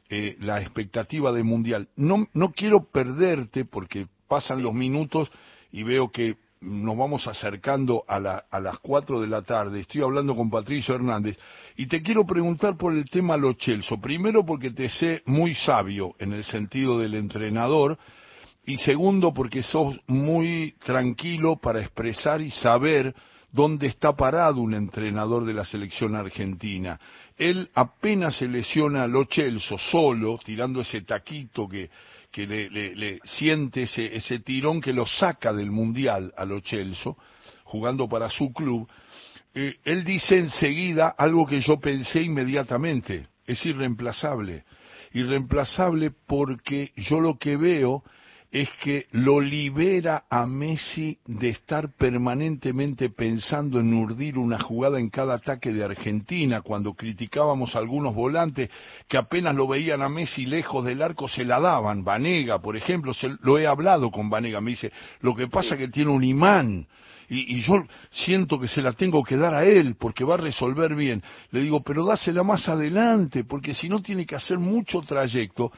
eh, 0.07 0.37
la 0.39 0.61
expectativa 0.61 1.31
de 1.31 1.41
mundial. 1.41 1.89
No, 1.95 2.27
no 2.33 2.51
quiero 2.51 2.91
perderte 2.91 3.65
porque 3.65 4.05
pasan 4.27 4.61
los 4.61 4.75
minutos 4.75 5.31
y 5.71 5.81
veo 5.81 6.11
que 6.11 6.37
nos 6.61 6.95
vamos 6.95 7.27
acercando 7.27 8.03
a, 8.07 8.19
la, 8.19 8.45
a 8.51 8.59
las 8.59 8.77
cuatro 8.79 9.19
de 9.19 9.27
la 9.27 9.41
tarde. 9.41 9.79
Estoy 9.79 10.03
hablando 10.03 10.35
con 10.35 10.51
Patricio 10.51 10.93
Hernández 10.93 11.37
y 11.77 11.85
te 11.85 12.01
quiero 12.01 12.25
preguntar 12.25 12.75
por 12.75 12.93
el 12.93 13.07
tema 13.07 13.37
Lo 13.37 13.53
Chelso. 13.53 14.01
Primero 14.01 14.43
porque 14.43 14.71
te 14.71 14.89
sé 14.89 15.21
muy 15.27 15.53
sabio 15.53 16.15
en 16.17 16.33
el 16.33 16.43
sentido 16.43 16.97
del 16.97 17.13
entrenador 17.13 17.99
y 18.65 18.77
segundo 18.77 19.31
porque 19.31 19.61
sos 19.61 19.95
muy 20.07 20.73
tranquilo 20.83 21.57
para 21.57 21.79
expresar 21.79 22.41
y 22.41 22.49
saber 22.49 23.13
dónde 23.51 23.85
está 23.85 24.15
parado 24.15 24.59
un 24.59 24.73
entrenador 24.73 25.45
de 25.45 25.53
la 25.53 25.65
selección 25.65 26.15
argentina. 26.15 26.99
Él 27.37 27.69
apenas 27.75 28.37
se 28.37 28.47
lesiona 28.47 29.03
a 29.03 29.07
Lo 29.07 29.25
Chelso 29.25 29.77
solo, 29.77 30.39
tirando 30.43 30.81
ese 30.81 31.03
taquito 31.03 31.67
que, 31.69 31.91
que 32.31 32.47
le, 32.47 33.19
siente 33.23 33.83
ese, 33.83 34.15
ese, 34.15 34.39
tirón 34.39 34.81
que 34.81 34.93
lo 34.93 35.05
saca 35.05 35.53
del 35.53 35.69
Mundial 35.69 36.33
a 36.35 36.43
Lo 36.43 36.59
Chelso, 36.59 37.17
jugando 37.65 38.09
para 38.09 38.29
su 38.29 38.51
club. 38.51 38.89
Eh, 39.59 39.79
él 39.85 40.03
dice 40.03 40.37
enseguida 40.37 41.15
algo 41.17 41.47
que 41.47 41.61
yo 41.61 41.79
pensé 41.79 42.21
inmediatamente, 42.21 43.25
es 43.47 43.65
irreemplazable. 43.65 44.65
Irreemplazable 45.13 46.11
porque 46.27 46.91
yo 46.95 47.19
lo 47.19 47.39
que 47.39 47.57
veo 47.57 48.03
es 48.51 48.69
que 48.83 49.07
lo 49.13 49.41
libera 49.41 50.25
a 50.29 50.45
Messi 50.45 51.17
de 51.25 51.49
estar 51.49 51.91
permanentemente 51.97 53.09
pensando 53.09 53.79
en 53.79 53.95
urdir 53.95 54.37
una 54.37 54.59
jugada 54.59 54.99
en 54.99 55.09
cada 55.09 55.33
ataque 55.33 55.73
de 55.73 55.83
Argentina, 55.83 56.61
cuando 56.61 56.93
criticábamos 56.93 57.75
a 57.75 57.79
algunos 57.79 58.13
volantes 58.13 58.69
que 59.07 59.17
apenas 59.17 59.55
lo 59.55 59.67
veían 59.67 60.03
a 60.03 60.07
Messi 60.07 60.45
lejos 60.45 60.85
del 60.85 61.01
arco 61.01 61.27
se 61.27 61.43
la 61.43 61.59
daban, 61.59 62.03
Vanega, 62.03 62.61
por 62.61 62.77
ejemplo, 62.77 63.11
se, 63.15 63.35
lo 63.41 63.57
he 63.57 63.65
hablado 63.65 64.11
con 64.11 64.29
Vanega, 64.29 64.61
me 64.61 64.69
dice, 64.69 64.91
lo 65.21 65.33
que 65.33 65.47
pasa 65.47 65.73
es 65.73 65.79
que 65.79 65.87
tiene 65.87 66.11
un 66.11 66.23
imán, 66.23 66.85
y, 67.29 67.57
y, 67.57 67.61
yo 67.61 67.83
siento 68.09 68.59
que 68.59 68.67
se 68.67 68.81
la 68.81 68.93
tengo 68.93 69.23
que 69.23 69.37
dar 69.37 69.53
a 69.53 69.65
él 69.65 69.95
porque 69.99 70.23
va 70.23 70.35
a 70.35 70.37
resolver 70.37 70.95
bien. 70.95 71.21
Le 71.51 71.61
digo, 71.61 71.81
pero 71.81 72.05
dásela 72.05 72.43
más 72.43 72.69
adelante, 72.69 73.43
porque 73.43 73.73
si 73.73 73.89
no 73.89 74.01
tiene 74.01 74.25
que 74.25 74.35
hacer 74.35 74.59
mucho 74.59 75.01
trayecto 75.01 75.71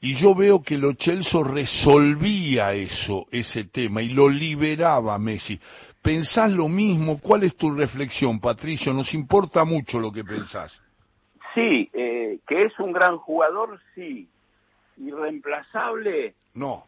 y 0.00 0.14
yo 0.14 0.34
veo 0.34 0.62
que 0.62 0.78
Lo 0.78 0.94
Celso 0.94 1.42
resolvía 1.42 2.72
eso, 2.72 3.26
ese 3.30 3.64
tema, 3.64 4.00
y 4.00 4.10
lo 4.10 4.28
liberaba 4.28 5.14
a 5.14 5.18
Messi. 5.18 5.58
¿Pensás 6.00 6.52
lo 6.52 6.68
mismo? 6.68 7.18
¿Cuál 7.20 7.42
es 7.42 7.56
tu 7.56 7.70
reflexión, 7.72 8.40
Patricio? 8.40 8.92
Nos 8.94 9.12
importa 9.12 9.64
mucho 9.64 9.98
lo 9.98 10.12
que 10.12 10.22
pensás. 10.22 10.80
Sí, 11.54 11.90
eh, 11.92 12.38
que 12.46 12.64
es 12.64 12.78
un 12.78 12.92
gran 12.92 13.18
jugador, 13.18 13.80
sí. 13.94 14.28
Irreemplazable. 14.98 16.34
No. 16.54 16.84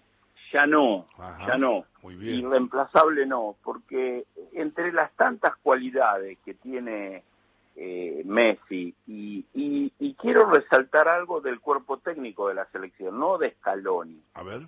Ya 0.52 0.66
no, 0.66 1.06
ya 1.46 1.56
no. 1.58 1.84
Muy 2.02 2.16
bien. 2.16 2.40
Irreemplazable 2.40 3.26
no, 3.26 3.56
porque 3.62 4.24
entre 4.52 4.92
las 4.92 5.12
tantas 5.16 5.56
cualidades 5.56 6.38
que 6.44 6.54
tiene 6.54 7.22
eh, 7.76 8.22
Messi. 8.26 8.94
Y, 9.06 9.44
y, 9.54 10.14
quiero 10.14 10.50
resaltar 10.50 11.08
algo 11.08 11.40
del 11.40 11.60
cuerpo 11.60 11.96
técnico 11.98 12.48
de 12.48 12.54
la 12.54 12.66
selección, 12.66 13.18
no 13.18 13.38
de 13.38 13.52
Scaloni. 13.52 14.20
A 14.34 14.42
ver. 14.42 14.62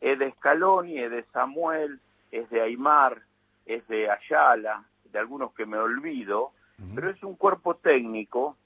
Es 0.00 0.18
de 0.18 0.30
Scaloni, 0.32 0.98
es 0.98 1.10
de 1.10 1.24
Samuel, 1.32 1.98
es 2.30 2.48
de 2.50 2.60
Aymar, 2.60 3.22
es 3.66 3.86
de 3.88 4.08
Ayala, 4.08 4.84
de 5.10 5.18
algunos 5.18 5.52
que 5.54 5.66
me 5.66 5.76
olvido, 5.76 6.52
pero 6.94 7.10
es 7.10 7.22
un 7.22 7.34
cuerpo 7.34 7.74
técnico 7.74 8.56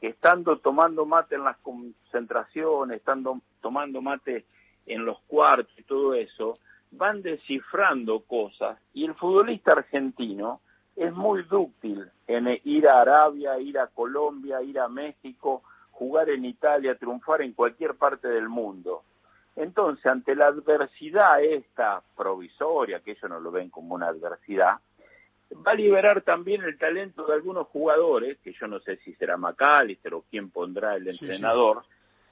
que 0.00 0.08
estando 0.08 0.58
tomando 0.58 1.04
mate 1.06 1.34
en 1.34 1.44
las 1.44 1.56
concentraciones, 1.58 2.98
estando 2.98 3.40
tomando 3.60 4.00
mate 4.00 4.46
en 4.86 5.04
los 5.04 5.20
cuartos 5.26 5.72
y 5.78 5.82
todo 5.82 6.14
eso, 6.14 6.58
van 6.92 7.22
descifrando 7.22 8.20
cosas 8.20 8.78
y 8.94 9.04
el 9.04 9.14
futbolista 9.14 9.72
argentino 9.72 10.60
es 10.96 11.12
muy 11.12 11.42
dúctil 11.44 12.08
en 12.26 12.60
ir 12.64 12.88
a 12.88 13.00
Arabia, 13.00 13.58
ir 13.58 13.78
a 13.78 13.86
Colombia, 13.86 14.62
ir 14.62 14.78
a 14.78 14.88
México, 14.88 15.62
jugar 15.90 16.28
en 16.30 16.44
Italia, 16.44 16.94
triunfar 16.96 17.42
en 17.42 17.52
cualquier 17.52 17.94
parte 17.94 18.28
del 18.28 18.48
mundo. 18.48 19.02
Entonces, 19.56 20.04
ante 20.06 20.34
la 20.34 20.46
adversidad 20.46 21.42
esta 21.42 22.02
provisoria, 22.16 23.00
que 23.00 23.12
ellos 23.12 23.30
no 23.30 23.40
lo 23.40 23.50
ven 23.50 23.70
como 23.70 23.94
una 23.94 24.08
adversidad, 24.08 24.78
va 25.66 25.72
a 25.72 25.74
liberar 25.74 26.22
también 26.22 26.62
el 26.62 26.78
talento 26.78 27.26
de 27.26 27.34
algunos 27.34 27.68
jugadores, 27.68 28.38
que 28.38 28.52
yo 28.52 28.66
no 28.66 28.80
sé 28.80 28.96
si 28.98 29.14
será 29.14 29.36
McAllister 29.36 30.14
o 30.14 30.24
quién 30.30 30.50
pondrá 30.50 30.96
el 30.96 31.08
entrenador, 31.08 31.84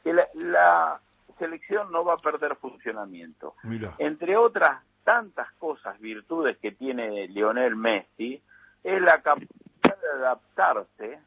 que 0.03 0.15
la, 0.15 1.01
selección 1.41 1.91
no 1.91 2.05
va 2.05 2.15
a 2.15 2.19
perder 2.19 2.55
funcionamiento. 2.57 3.55
Entre 3.99 4.37
otras 4.37 4.83
tantas 5.03 5.51
cosas, 5.55 5.99
virtudes 5.99 6.57
que 6.59 6.71
tiene 6.71 7.27
Lionel 7.27 7.75
Messi, 7.75 8.41
es 8.85 9.03
la 9.03 9.21
capacidad 9.23 9.49
de 9.83 10.09
adaptarse 10.19 11.19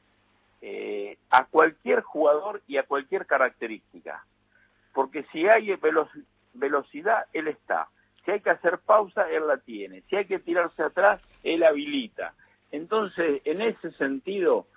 eh, 0.61 1.17
a 1.29 1.45
cualquier 1.45 2.01
jugador 2.01 2.61
y 2.67 2.77
a 2.77 2.83
cualquier 2.83 3.25
característica. 3.25 4.23
Porque 4.93 5.23
si 5.31 5.47
hay 5.47 5.75
velocidad, 6.53 7.25
él 7.33 7.49
está. 7.49 7.89
Si 8.23 8.31
hay 8.31 8.39
que 8.39 8.51
hacer 8.51 8.79
pausa, 8.79 9.29
él 9.29 9.47
la 9.47 9.57
tiene. 9.57 10.01
Si 10.09 10.15
hay 10.15 10.25
que 10.25 10.39
tirarse 10.39 10.83
atrás, 10.83 11.21
él 11.43 11.63
habilita. 11.63 12.33
Entonces, 12.71 13.41
en 13.43 13.61
ese 13.61 13.91
sentido, 13.93 14.67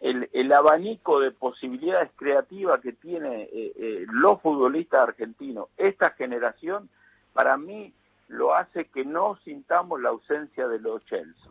el, 0.00 0.52
abanico 0.52 1.20
de 1.20 1.30
posibilidades 1.30 2.10
creativas 2.16 2.80
que 2.80 2.92
tiene 2.92 3.42
eh, 3.42 3.72
eh, 3.76 4.06
los 4.08 4.40
futbolistas 4.40 5.08
argentinos, 5.08 5.68
esta 5.76 6.10
generación, 6.10 6.88
para 7.32 7.56
mí 7.56 7.92
lo 8.28 8.54
hace 8.54 8.86
que 8.86 9.04
no 9.04 9.36
sintamos 9.44 10.00
la 10.00 10.10
ausencia 10.10 10.66
de 10.68 10.78
los 10.80 11.04
Chelsea. 11.06 11.50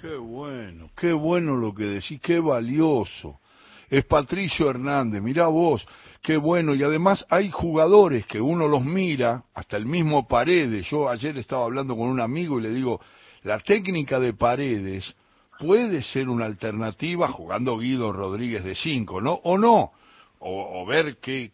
Qué 0.00 0.16
bueno, 0.16 0.90
qué 0.96 1.12
bueno 1.12 1.56
lo 1.56 1.74
que 1.74 1.84
decís, 1.84 2.20
qué 2.20 2.38
valioso. 2.38 3.40
Es 3.88 4.04
Patricio 4.04 4.68
Hernández, 4.68 5.22
mirá 5.22 5.46
vos, 5.46 5.86
qué 6.22 6.36
bueno. 6.36 6.74
Y 6.74 6.82
además 6.82 7.24
hay 7.30 7.50
jugadores 7.50 8.26
que 8.26 8.40
uno 8.40 8.68
los 8.68 8.84
mira, 8.84 9.44
hasta 9.54 9.76
el 9.76 9.86
mismo 9.86 10.26
Paredes. 10.26 10.86
Yo 10.90 11.08
ayer 11.08 11.38
estaba 11.38 11.64
hablando 11.64 11.96
con 11.96 12.08
un 12.08 12.20
amigo 12.20 12.58
y 12.58 12.64
le 12.64 12.70
digo, 12.70 13.00
la 13.42 13.60
técnica 13.60 14.18
de 14.18 14.34
Paredes 14.34 15.14
puede 15.58 16.02
ser 16.02 16.28
una 16.28 16.44
alternativa 16.44 17.28
jugando 17.28 17.78
Guido 17.78 18.12
Rodríguez 18.12 18.64
de 18.64 18.74
5, 18.74 19.20
¿no? 19.20 19.34
¿O 19.44 19.58
no? 19.58 19.92
O, 20.38 20.80
o, 20.82 20.86
ver 20.86 21.16
qué. 21.18 21.50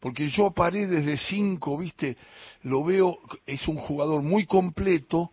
Porque 0.00 0.28
yo 0.30 0.52
Paredes 0.52 1.04
de 1.04 1.16
5, 1.16 1.78
viste, 1.78 2.16
lo 2.62 2.82
veo, 2.82 3.18
es 3.46 3.68
un 3.68 3.76
jugador 3.76 4.22
muy 4.22 4.46
completo, 4.46 5.30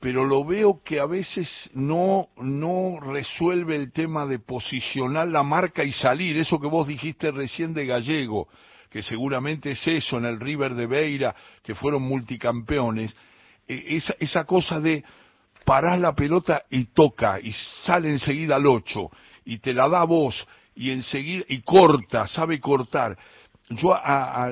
pero 0.00 0.24
lo 0.24 0.44
veo 0.44 0.80
que 0.84 1.00
a 1.00 1.06
veces 1.06 1.48
no, 1.74 2.28
no 2.36 3.00
resuelve 3.00 3.76
el 3.76 3.92
tema 3.92 4.26
de 4.26 4.38
posicionar 4.38 5.28
la 5.28 5.42
marca 5.42 5.84
y 5.84 5.92
salir, 5.92 6.38
eso 6.38 6.60
que 6.60 6.68
vos 6.68 6.86
dijiste 6.86 7.30
recién 7.30 7.74
de 7.74 7.86
Gallego, 7.86 8.48
que 8.90 9.02
seguramente 9.02 9.72
es 9.72 9.86
eso 9.86 10.18
en 10.18 10.24
el 10.24 10.40
River 10.40 10.74
de 10.74 10.86
Beira, 10.86 11.34
que 11.62 11.74
fueron 11.74 12.02
multicampeones, 12.02 13.14
e, 13.66 13.96
esa, 13.96 14.14
esa 14.20 14.44
cosa 14.44 14.80
de 14.80 15.04
parar 15.68 15.98
la 15.98 16.14
pelota 16.14 16.62
y 16.70 16.86
toca, 16.86 17.38
y 17.38 17.52
sale 17.84 18.08
enseguida 18.08 18.56
al 18.56 18.66
ocho, 18.66 19.10
y 19.44 19.58
te 19.58 19.74
la 19.74 19.86
da 19.86 20.04
vos, 20.04 20.48
y 20.74 20.90
enseguida, 20.90 21.44
y 21.46 21.60
corta, 21.60 22.26
sabe 22.26 22.58
cortar. 22.58 23.18
Yo 23.68 23.94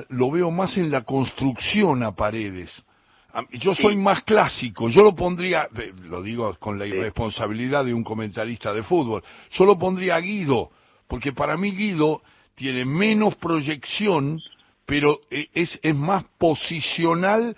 lo 0.09 0.29
veo 0.29 0.51
más 0.51 0.77
en 0.77 0.91
la 0.91 1.01
construcción 1.01 2.03
a 2.03 2.11
paredes. 2.11 2.83
Yo 3.53 3.73
soy 3.73 3.95
más 3.95 4.21
clásico, 4.25 4.89
yo 4.89 5.01
lo 5.01 5.15
pondría, 5.15 5.67
lo 6.03 6.21
digo 6.21 6.55
con 6.59 6.77
la 6.77 6.85
irresponsabilidad 6.85 7.83
de 7.83 7.95
un 7.95 8.03
comentarista 8.03 8.71
de 8.71 8.83
fútbol, 8.83 9.23
yo 9.49 9.65
lo 9.65 9.77
pondría 9.79 10.17
a 10.17 10.19
Guido, 10.19 10.69
porque 11.07 11.33
para 11.33 11.57
mí 11.57 11.71
Guido 11.71 12.21
tiene 12.53 12.85
menos 12.85 13.35
proyección, 13.37 14.39
pero 14.85 15.19
e, 15.31 15.49
es, 15.55 15.79
es 15.81 15.95
más 15.95 16.25
posicional, 16.37 17.57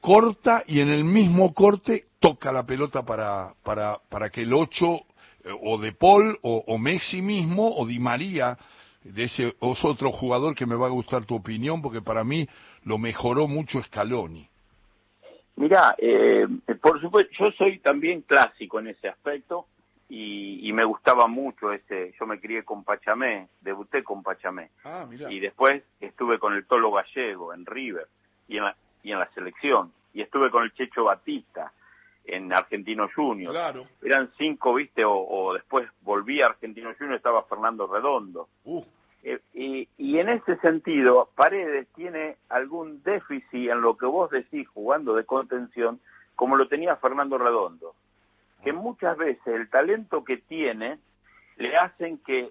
corta 0.00 0.62
y 0.66 0.80
en 0.80 0.90
el 0.90 1.04
mismo 1.04 1.52
corte 1.54 2.04
toca 2.18 2.52
la 2.52 2.64
pelota 2.64 3.04
para, 3.04 3.54
para, 3.62 3.98
para 4.08 4.30
que 4.30 4.42
el 4.42 4.52
8 4.52 4.86
eh, 4.86 5.48
o 5.62 5.78
de 5.78 5.92
Paul 5.92 6.38
o, 6.42 6.64
o, 6.66 6.78
Messi 6.78 7.22
mismo 7.22 7.76
o 7.76 7.86
Di 7.86 7.98
María, 7.98 8.56
de 9.04 9.24
ese 9.24 9.48
es 9.48 9.84
otro 9.84 10.12
jugador 10.12 10.54
que 10.54 10.66
me 10.66 10.76
va 10.76 10.86
a 10.86 10.90
gustar 10.90 11.24
tu 11.24 11.36
opinión 11.36 11.80
porque 11.80 12.02
para 12.02 12.24
mí 12.24 12.46
lo 12.84 12.98
mejoró 12.98 13.48
mucho 13.48 13.82
Scaloni. 13.82 14.46
Mira, 15.56 15.94
eh, 15.98 16.46
por 16.80 17.00
supuesto, 17.00 17.32
yo 17.38 17.50
soy 17.52 17.78
también 17.80 18.22
clásico 18.22 18.78
en 18.78 18.88
ese 18.88 19.08
aspecto 19.08 19.66
y, 20.08 20.66
y, 20.66 20.72
me 20.72 20.84
gustaba 20.84 21.28
mucho 21.28 21.72
ese, 21.72 22.14
yo 22.18 22.26
me 22.26 22.40
crié 22.40 22.64
con 22.64 22.82
Pachamé, 22.82 23.48
debuté 23.60 24.02
con 24.02 24.22
Pachamé. 24.22 24.70
Ah, 24.84 25.06
y 25.28 25.38
después 25.38 25.84
estuve 26.00 26.38
con 26.38 26.54
el 26.54 26.66
Tolo 26.66 26.90
Gallego 26.90 27.54
en 27.54 27.66
River 27.66 28.06
y 28.48 28.56
en 28.56 28.64
la, 28.64 28.76
y 29.02 29.12
en 29.12 29.18
la 29.18 29.30
selección. 29.32 29.92
Y 30.12 30.22
estuve 30.22 30.50
con 30.50 30.64
el 30.64 30.72
Checho 30.74 31.04
Batista 31.04 31.72
en 32.24 32.52
Argentino 32.52 33.08
Junior. 33.14 33.52
Claro. 33.52 33.86
Eran 34.02 34.30
cinco, 34.36 34.74
viste, 34.74 35.04
o, 35.04 35.12
o 35.12 35.54
después 35.54 35.88
volví 36.02 36.42
a 36.42 36.46
Argentino 36.46 36.90
Junior, 36.96 37.16
estaba 37.16 37.44
Fernando 37.44 37.86
Redondo. 37.86 38.48
Uh. 38.64 38.82
Eh, 39.22 39.40
y, 39.52 39.88
y, 39.98 40.18
en 40.18 40.30
ese 40.30 40.56
sentido, 40.58 41.28
Paredes 41.34 41.88
tiene 41.94 42.36
algún 42.48 43.02
déficit 43.02 43.70
en 43.70 43.82
lo 43.82 43.96
que 43.96 44.06
vos 44.06 44.30
decís 44.30 44.66
jugando 44.68 45.14
de 45.14 45.24
contención, 45.24 46.00
como 46.36 46.56
lo 46.56 46.68
tenía 46.68 46.96
Fernando 46.96 47.36
Redondo. 47.36 47.94
Que 48.64 48.72
muchas 48.72 49.16
veces 49.16 49.46
el 49.46 49.68
talento 49.68 50.24
que 50.24 50.38
tiene 50.38 50.98
le 51.56 51.76
hacen 51.76 52.18
que 52.18 52.50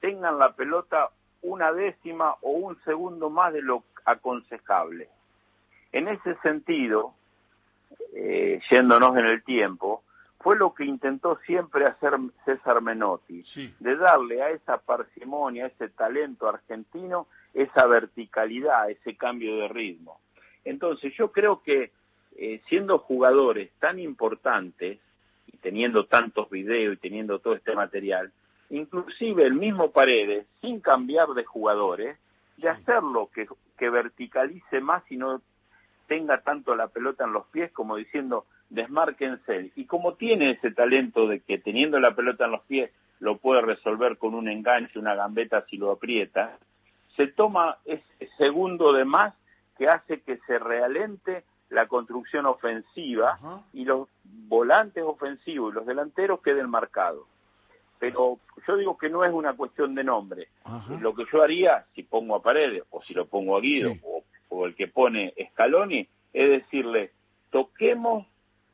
tengan 0.00 0.38
la 0.38 0.52
pelota 0.52 1.10
una 1.42 1.72
décima 1.72 2.34
o 2.42 2.50
un 2.50 2.78
segundo 2.84 3.30
más 3.30 3.52
de 3.52 3.62
lo 3.62 3.84
aconsejable. 4.04 5.08
En 5.92 6.08
ese 6.08 6.34
sentido, 6.42 7.14
eh, 8.14 8.60
yéndonos 8.70 9.16
en 9.16 9.26
el 9.26 9.42
tiempo, 9.42 10.02
fue 10.46 10.56
lo 10.56 10.74
que 10.74 10.84
intentó 10.84 11.38
siempre 11.46 11.84
hacer 11.86 12.12
César 12.44 12.80
Menotti, 12.80 13.42
sí. 13.44 13.74
de 13.80 13.96
darle 13.96 14.42
a 14.42 14.50
esa 14.50 14.78
parsimonia, 14.78 15.64
a 15.64 15.68
ese 15.68 15.88
talento 15.88 16.48
argentino, 16.48 17.26
esa 17.52 17.86
verticalidad, 17.86 18.90
ese 18.90 19.16
cambio 19.16 19.56
de 19.56 19.68
ritmo. 19.68 20.20
Entonces 20.64 21.12
yo 21.16 21.32
creo 21.32 21.62
que 21.62 21.90
eh, 22.36 22.60
siendo 22.68 22.98
jugadores 22.98 23.70
tan 23.80 23.98
importantes 23.98 24.98
y 25.46 25.56
teniendo 25.56 26.06
tantos 26.06 26.50
videos 26.50 26.94
y 26.94 26.98
teniendo 26.98 27.38
todo 27.38 27.54
este 27.54 27.74
material, 27.74 28.30
inclusive 28.70 29.44
el 29.44 29.54
mismo 29.54 29.90
Paredes, 29.90 30.46
sin 30.60 30.80
cambiar 30.80 31.28
de 31.30 31.44
jugadores, 31.44 32.18
de 32.56 32.68
hacerlo 32.68 33.30
que, 33.34 33.48
que 33.78 33.90
verticalice 33.90 34.80
más 34.80 35.02
y 35.10 35.16
no 35.16 35.40
tenga 36.06 36.40
tanto 36.40 36.74
la 36.74 36.88
pelota 36.88 37.24
en 37.24 37.32
los 37.32 37.46
pies 37.46 37.72
como 37.72 37.96
diciendo 37.96 38.46
desmárquense. 38.70 39.72
Y 39.76 39.86
como 39.86 40.14
tiene 40.14 40.50
ese 40.50 40.70
talento 40.70 41.26
de 41.26 41.40
que 41.40 41.58
teniendo 41.58 42.00
la 42.00 42.14
pelota 42.14 42.46
en 42.46 42.52
los 42.52 42.62
pies 42.62 42.90
lo 43.20 43.38
puede 43.38 43.62
resolver 43.62 44.18
con 44.18 44.34
un 44.34 44.48
enganche, 44.48 44.98
una 44.98 45.14
gambeta 45.14 45.64
si 45.70 45.76
lo 45.76 45.90
aprieta, 45.92 46.58
se 47.16 47.26
toma 47.28 47.78
ese 47.84 48.28
segundo 48.36 48.92
de 48.92 49.04
más 49.04 49.34
que 49.78 49.88
hace 49.88 50.20
que 50.20 50.38
se 50.46 50.58
realente 50.58 51.44
la 51.70 51.86
construcción 51.88 52.46
ofensiva 52.46 53.38
y 53.72 53.84
los 53.84 54.08
volantes 54.24 55.02
ofensivos 55.04 55.72
y 55.72 55.74
los 55.74 55.86
delanteros 55.86 56.40
queden 56.40 56.70
marcados. 56.70 57.24
Pero 57.98 58.38
yo 58.66 58.76
digo 58.76 58.96
que 58.98 59.08
no 59.08 59.24
es 59.24 59.32
una 59.32 59.54
cuestión 59.54 59.94
de 59.94 60.04
nombre. 60.04 60.48
Lo 61.00 61.14
que 61.14 61.24
yo 61.32 61.42
haría, 61.42 61.86
si 61.94 62.02
pongo 62.02 62.36
a 62.36 62.42
Paredes 62.42 62.84
o 62.90 63.02
si 63.02 63.14
lo 63.14 63.26
pongo 63.26 63.56
a 63.56 63.60
Guido 63.60 63.90
Sí. 63.90 64.00
o, 64.04 64.22
o 64.48 64.66
el 64.66 64.74
que 64.74 64.88
pone 64.88 65.34
Scaloni, 65.52 66.08
es 66.32 66.50
decirle, 66.50 67.12
toquemos 67.50 68.26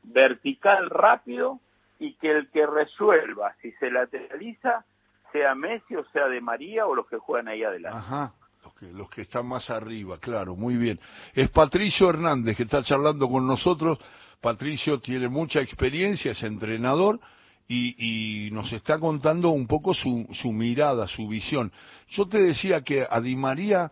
vertical 0.03 0.89
rápido 0.89 1.59
y 1.99 2.13
que 2.15 2.31
el 2.31 2.49
que 2.49 2.65
resuelva 2.65 3.55
si 3.61 3.71
se 3.73 3.89
lateraliza 3.89 4.85
sea 5.31 5.55
Messi 5.55 5.95
o 5.95 6.05
sea 6.11 6.27
de 6.27 6.41
María 6.41 6.85
o 6.85 6.95
los 6.95 7.07
que 7.07 7.17
juegan 7.17 7.47
ahí 7.47 7.63
adelante. 7.63 7.97
Ajá. 7.97 8.33
Los 8.63 8.73
que, 8.75 8.85
los 8.93 9.09
que 9.09 9.21
están 9.23 9.45
más 9.45 9.69
arriba, 9.69 10.17
claro, 10.19 10.55
muy 10.55 10.77
bien. 10.77 10.97
Es 11.33 11.49
Patricio 11.49 12.09
Hernández 12.09 12.55
que 12.55 12.63
está 12.63 12.81
charlando 12.81 13.27
con 13.27 13.45
nosotros. 13.45 13.97
Patricio 14.39 14.99
tiene 14.99 15.27
mucha 15.27 15.59
experiencia, 15.59 16.31
es 16.31 16.43
entrenador 16.43 17.19
y, 17.67 18.47
y 18.47 18.51
nos 18.51 18.71
está 18.71 18.99
contando 18.99 19.49
un 19.49 19.67
poco 19.67 19.93
su, 19.93 20.27
su 20.31 20.51
mirada, 20.53 21.07
su 21.07 21.27
visión. 21.27 21.73
Yo 22.09 22.27
te 22.27 22.41
decía 22.41 22.83
que 22.83 23.05
a 23.09 23.19
Di 23.19 23.35
María, 23.35 23.91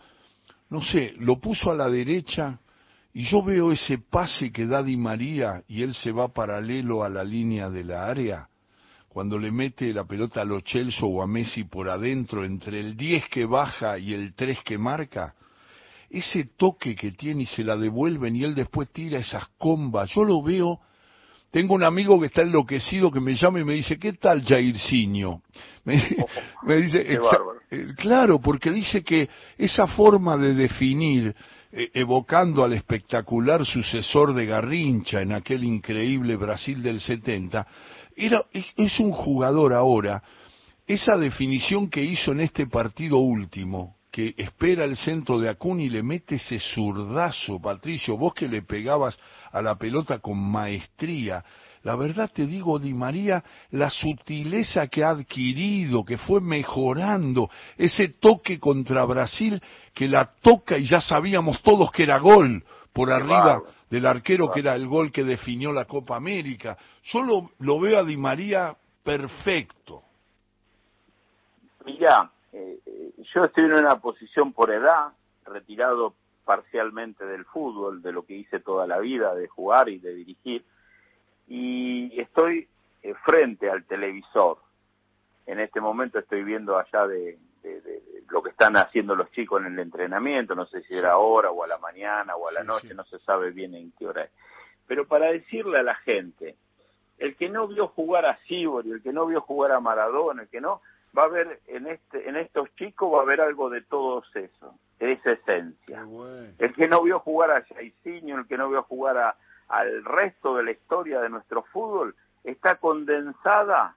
no 0.71 0.81
sé, 0.81 1.13
lo 1.19 1.37
puso 1.39 1.69
a 1.69 1.75
la 1.75 1.89
derecha 1.89 2.59
y 3.13 3.23
yo 3.23 3.43
veo 3.43 3.73
ese 3.73 3.97
pase 3.97 4.53
que 4.53 4.65
da 4.65 4.81
Di 4.81 4.95
María 4.95 5.63
y 5.67 5.83
él 5.83 5.93
se 5.93 6.13
va 6.13 6.33
paralelo 6.33 7.03
a 7.03 7.09
la 7.09 7.25
línea 7.25 7.69
de 7.69 7.83
la 7.83 8.07
área. 8.07 8.47
Cuando 9.09 9.37
le 9.37 9.51
mete 9.51 9.93
la 9.93 10.05
pelota 10.05 10.41
a 10.41 10.45
Lo 10.45 10.61
Celso 10.61 11.07
o 11.07 11.21
a 11.21 11.27
Messi 11.27 11.65
por 11.65 11.89
adentro, 11.89 12.45
entre 12.45 12.79
el 12.79 12.95
10 12.95 13.27
que 13.27 13.45
baja 13.45 13.99
y 13.99 14.13
el 14.13 14.33
3 14.33 14.59
que 14.63 14.77
marca, 14.77 15.35
ese 16.09 16.45
toque 16.55 16.95
que 16.95 17.11
tiene 17.11 17.43
y 17.43 17.47
se 17.47 17.65
la 17.65 17.75
devuelven 17.75 18.37
y 18.37 18.45
él 18.45 18.55
después 18.55 18.89
tira 18.93 19.19
esas 19.19 19.49
combas, 19.57 20.09
yo 20.11 20.23
lo 20.23 20.41
veo, 20.41 20.79
tengo 21.51 21.75
un 21.75 21.83
amigo 21.83 22.19
que 22.19 22.27
está 22.27 22.41
enloquecido 22.41 23.11
que 23.11 23.19
me 23.19 23.35
llama 23.35 23.59
y 23.59 23.65
me 23.65 23.73
dice, 23.73 23.99
¿qué 23.99 24.13
tal 24.13 24.43
Jairzinho? 24.43 25.41
Me, 25.83 25.95
me 26.61 26.75
dice, 26.75 27.01
eh, 27.11 27.87
claro, 27.97 28.39
porque 28.39 28.69
dice 28.69 29.03
que 29.03 29.27
esa 29.57 29.87
forma 29.87 30.37
de 30.37 30.53
definir, 30.53 31.35
eh, 31.71 31.89
evocando 31.95 32.63
al 32.63 32.73
espectacular 32.73 33.65
sucesor 33.65 34.35
de 34.35 34.45
Garrincha 34.45 35.23
en 35.23 35.31
aquel 35.33 35.63
increíble 35.63 36.35
Brasil 36.35 36.83
del 36.83 37.01
70, 37.01 37.65
era, 38.15 38.43
es 38.53 38.99
un 38.99 39.11
jugador 39.11 39.73
ahora, 39.73 40.21
esa 40.85 41.17
definición 41.17 41.89
que 41.89 42.03
hizo 42.03 42.31
en 42.31 42.41
este 42.41 42.67
partido 42.67 43.17
último, 43.17 43.95
que 44.11 44.35
espera 44.37 44.83
el 44.83 44.97
centro 44.97 45.39
de 45.39 45.47
Acuna 45.47 45.83
y 45.83 45.89
le 45.89 46.03
mete 46.03 46.35
ese 46.35 46.59
zurdazo, 46.59 47.61
Patricio, 47.61 48.17
vos 48.17 48.33
que 48.33 48.49
le 48.49 48.61
pegabas 48.61 49.17
a 49.51 49.61
la 49.61 49.75
pelota 49.75 50.19
con 50.19 50.37
maestría. 50.37 51.43
La 51.83 51.95
verdad 51.95 52.29
te 52.31 52.45
digo, 52.45 52.77
Di 52.77 52.93
María, 52.93 53.43
la 53.71 53.89
sutileza 53.89 54.87
que 54.87 55.03
ha 55.03 55.11
adquirido, 55.11 56.03
que 56.03 56.17
fue 56.17 56.41
mejorando, 56.41 57.49
ese 57.77 58.09
toque 58.09 58.59
contra 58.59 59.05
Brasil, 59.05 59.61
que 59.93 60.09
la 60.09 60.25
toca 60.25 60.77
y 60.77 60.85
ya 60.85 60.99
sabíamos 60.99 61.61
todos 61.63 61.91
que 61.91 62.03
era 62.03 62.19
gol 62.19 62.63
por 62.91 63.11
arriba 63.11 63.63
del 63.89 64.05
arquero, 64.05 64.51
que 64.51 64.59
era 64.59 64.75
el 64.75 64.87
gol 64.87 65.11
que 65.11 65.23
definió 65.23 65.71
la 65.71 65.85
Copa 65.85 66.17
América. 66.17 66.77
Yo 67.03 67.21
lo, 67.23 67.51
lo 67.59 67.79
veo 67.79 67.99
a 67.99 68.03
Di 68.03 68.17
María 68.17 68.75
perfecto. 69.03 70.03
Mira, 71.85 72.29
eh, 72.53 72.77
yo 73.33 73.45
estoy 73.45 73.65
en 73.65 73.73
una 73.73 73.99
posición 73.99 74.53
por 74.53 74.71
edad, 74.71 75.09
retirado 75.45 76.15
parcialmente 76.45 77.25
del 77.25 77.45
fútbol, 77.45 78.01
de 78.01 78.11
lo 78.11 78.25
que 78.25 78.33
hice 78.35 78.59
toda 78.59 78.87
la 78.87 78.99
vida, 78.99 79.33
de 79.35 79.47
jugar 79.47 79.89
y 79.89 79.99
de 79.99 80.13
dirigir, 80.13 80.63
y 81.47 82.19
estoy 82.19 82.67
eh, 83.03 83.13
frente 83.25 83.69
al 83.69 83.83
televisor. 83.85 84.57
En 85.45 85.59
este 85.59 85.81
momento 85.81 86.19
estoy 86.19 86.43
viendo 86.43 86.77
allá 86.77 87.07
de, 87.07 87.37
de- 87.63 87.81
de- 87.81 88.01
de 88.01 88.23
lo 88.29 88.41
que 88.41 88.51
están 88.51 88.77
haciendo 88.77 89.15
los 89.15 89.29
chicos 89.31 89.61
en 89.61 89.73
el 89.73 89.79
entrenamiento, 89.79 90.55
no 90.55 90.65
sé 90.65 90.81
si 90.83 90.95
era 90.95 91.11
ahora 91.11 91.51
o 91.51 91.63
a 91.63 91.67
la 91.67 91.77
mañana 91.77 92.35
o 92.35 92.47
a 92.47 92.51
la 92.53 92.61
Sí, 92.61 92.67
noche, 92.67 92.87
sí. 92.89 92.93
no 92.95 93.03
se 93.05 93.19
sabe 93.19 93.51
bien 93.51 93.75
en 93.75 93.91
qué 93.93 94.07
hora 94.07 94.23
es. 94.23 94.31
Pero 94.87 95.05
para 95.07 95.31
decirle 95.31 95.79
a 95.79 95.83
la 95.83 95.95
gente, 95.95 96.55
el 97.17 97.35
que 97.35 97.49
no 97.49 97.67
vio 97.67 97.87
jugar 97.87 98.25
a 98.25 98.37
Sibori, 98.47 98.91
el 98.91 99.01
que 99.03 99.13
no 99.13 99.25
vio 99.25 99.41
jugar 99.41 99.71
a 99.73 99.79
Maradona, 99.79 100.43
el 100.43 100.49
que 100.49 100.61
no, 100.61 100.81
va 101.17 101.23
a 101.23 101.27
ver 101.27 101.59
en 101.67 101.87
este 101.87 102.27
en 102.27 102.35
estos 102.35 102.73
chicos 102.75 103.13
va 103.13 103.19
a 103.19 103.21
haber 103.21 103.41
algo 103.41 103.69
de 103.69 103.81
todo 103.81 104.23
eso, 104.33 104.75
de 104.99 105.11
esa 105.13 105.31
esencia. 105.31 106.05
El 106.57 106.73
que 106.73 106.87
no 106.87 107.03
vio 107.03 107.19
jugar 107.19 107.51
a 107.51 107.63
Jairzinho, 107.63 108.39
el 108.39 108.47
que 108.47 108.57
no 108.57 108.69
vio 108.69 108.83
jugar 108.83 109.17
a, 109.17 109.35
al 109.67 110.03
resto 110.05 110.55
de 110.57 110.63
la 110.63 110.71
historia 110.71 111.21
de 111.21 111.29
nuestro 111.29 111.63
fútbol, 111.63 112.15
está 112.43 112.75
condensada 112.75 113.95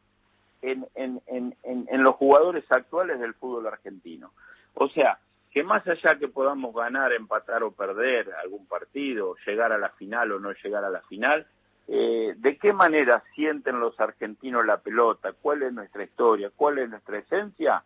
en, 0.63 0.87
en, 0.95 1.21
en, 1.27 1.57
en, 1.63 1.87
en 1.91 2.03
los 2.03 2.15
jugadores 2.17 2.65
actuales 2.71 3.21
del 3.21 3.35
fútbol 3.35 3.67
argentino. 3.67 4.33
O 4.75 4.89
sea, 4.89 5.19
que 5.51 5.63
más 5.63 5.87
allá 5.87 6.19
que 6.19 6.27
podamos 6.27 6.75
ganar, 6.75 7.13
empatar 7.13 7.63
o 7.63 7.71
perder 7.71 8.33
algún 8.43 8.67
partido, 8.67 9.37
llegar 9.47 9.73
a 9.73 9.79
la 9.79 9.91
final 9.91 10.33
o 10.33 10.41
no 10.41 10.53
llegar 10.53 10.85
a 10.85 10.91
la 10.91 11.01
final, 11.03 11.47
eh, 11.87 12.35
¿de 12.37 12.57
qué 12.57 12.73
manera 12.73 13.23
sienten 13.35 13.81
los 13.81 13.99
argentinos 14.01 14.65
la 14.65 14.79
pelota? 14.79 15.33
¿Cuál 15.33 15.63
es 15.63 15.73
nuestra 15.73 16.05
historia? 16.05 16.51
¿Cuál 16.55 16.79
es 16.79 16.89
nuestra 16.89 17.19
esencia? 17.19 17.83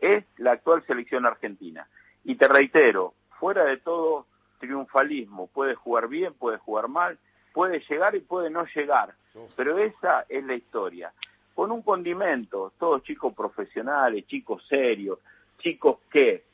Es 0.00 0.24
la 0.38 0.52
actual 0.52 0.84
selección 0.86 1.26
argentina. 1.26 1.88
Y 2.24 2.36
te 2.36 2.48
reitero, 2.48 3.14
fuera 3.38 3.64
de 3.64 3.78
todo 3.78 4.26
triunfalismo, 4.58 5.48
puede 5.48 5.74
jugar 5.74 6.08
bien, 6.08 6.34
puede 6.34 6.58
jugar 6.58 6.88
mal, 6.88 7.18
puede 7.52 7.80
llegar 7.88 8.14
y 8.14 8.20
puede 8.20 8.50
no 8.50 8.66
llegar, 8.74 9.14
pero 9.56 9.78
esa 9.78 10.24
es 10.28 10.44
la 10.44 10.54
historia. 10.54 11.12
Con 11.54 11.72
un 11.72 11.82
condimento, 11.82 12.72
todos 12.78 13.02
chicos 13.02 13.34
profesionales, 13.34 14.26
chicos 14.26 14.66
serios, 14.68 15.18
chicos 15.58 15.98
que 16.10 16.44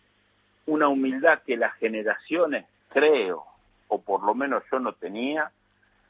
una 0.67 0.89
humildad 0.89 1.43
que 1.45 1.57
las 1.57 1.75
generaciones, 1.75 2.67
creo, 2.89 3.45
o 3.89 4.01
por 4.01 4.23
lo 4.23 4.35
menos 4.35 4.63
yo 4.71 4.79
no 4.79 4.93
tenía, 4.93 5.51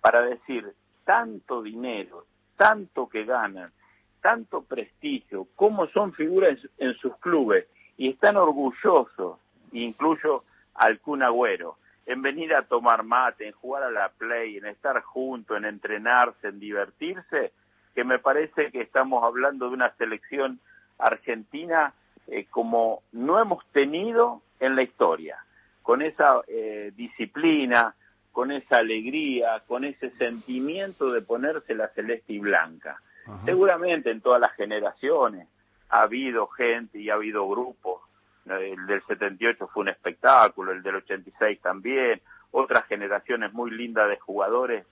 para 0.02 0.20
decir 0.22 0.74
tanto 1.04 1.62
dinero, 1.62 2.26
tanto 2.56 3.08
que 3.08 3.24
ganan, 3.24 3.72
tanto 4.20 4.62
prestigio, 4.62 5.46
cómo 5.56 5.86
son 5.86 6.12
figuras 6.12 6.58
en 6.78 6.94
sus 6.94 7.16
clubes 7.16 7.66
y 7.96 8.10
están 8.10 8.36
orgullosos, 8.36 9.38
incluyo 9.72 10.44
al 10.74 11.00
Kun 11.00 11.22
Agüero, 11.22 11.76
en 12.04 12.20
venir 12.20 12.54
a 12.54 12.62
tomar 12.62 13.04
mate, 13.04 13.46
en 13.46 13.52
jugar 13.52 13.84
a 13.84 13.90
la 13.90 14.08
play, 14.10 14.56
en 14.56 14.66
estar 14.66 15.00
juntos, 15.02 15.56
en 15.56 15.64
entrenarse, 15.64 16.48
en 16.48 16.58
divertirse, 16.58 17.52
que 17.94 18.04
me 18.04 18.18
parece 18.18 18.70
que 18.70 18.82
estamos 18.82 19.22
hablando 19.22 19.68
de 19.68 19.74
una 19.74 19.94
selección 19.96 20.58
argentina 20.98 21.94
eh, 22.26 22.46
como 22.50 23.02
no 23.12 23.40
hemos 23.40 23.64
tenido 23.72 24.42
en 24.58 24.74
la 24.74 24.82
historia, 24.82 25.38
con 25.82 26.02
esa 26.02 26.40
eh, 26.48 26.92
disciplina, 26.96 27.94
con 28.32 28.50
esa 28.50 28.78
alegría, 28.78 29.62
con 29.66 29.84
ese 29.84 30.10
sentimiento 30.12 31.12
de 31.12 31.22
ponerse 31.22 31.74
la 31.74 31.88
celeste 31.88 32.32
y 32.32 32.38
blanca. 32.38 33.00
Seguramente 33.44 34.10
en 34.10 34.20
todas 34.20 34.40
las 34.40 34.52
generaciones 34.54 35.46
ha 35.90 36.02
habido 36.02 36.48
gente 36.48 36.98
y 36.98 37.10
ha 37.10 37.14
habido 37.14 37.48
grupos. 37.48 38.00
El 38.46 38.86
del 38.86 39.02
78 39.06 39.68
fue 39.68 39.82
un 39.82 39.90
espectáculo, 39.90 40.72
el 40.72 40.82
del 40.82 40.96
86 40.96 41.60
también. 41.60 42.20
Otras 42.50 42.86
generaciones 42.86 43.52
muy 43.52 43.70
lindas 43.70 44.08
de 44.08 44.18
jugadores 44.18 44.86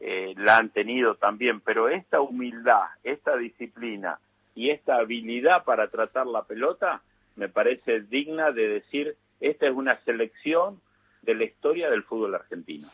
eh, 0.00 0.34
la 0.36 0.56
han 0.56 0.70
tenido 0.70 1.14
también. 1.14 1.60
Pero 1.60 1.88
esta 1.88 2.20
humildad, 2.20 2.86
esta 3.04 3.36
disciplina 3.36 4.18
y 4.54 4.70
esta 4.70 4.96
habilidad 4.96 5.64
para 5.64 5.88
tratar 5.88 6.26
la 6.26 6.42
pelota 6.42 7.02
me 7.36 7.48
parece 7.48 8.00
digna 8.00 8.50
de 8.50 8.68
decir 8.68 9.16
esta 9.40 9.66
es 9.66 9.74
una 9.74 9.96
selección 10.04 10.80
de 11.26 11.34
la 11.34 11.44
historia 11.44 11.90
del 11.90 12.04
fútbol 12.04 12.34
argentino. 12.34 12.88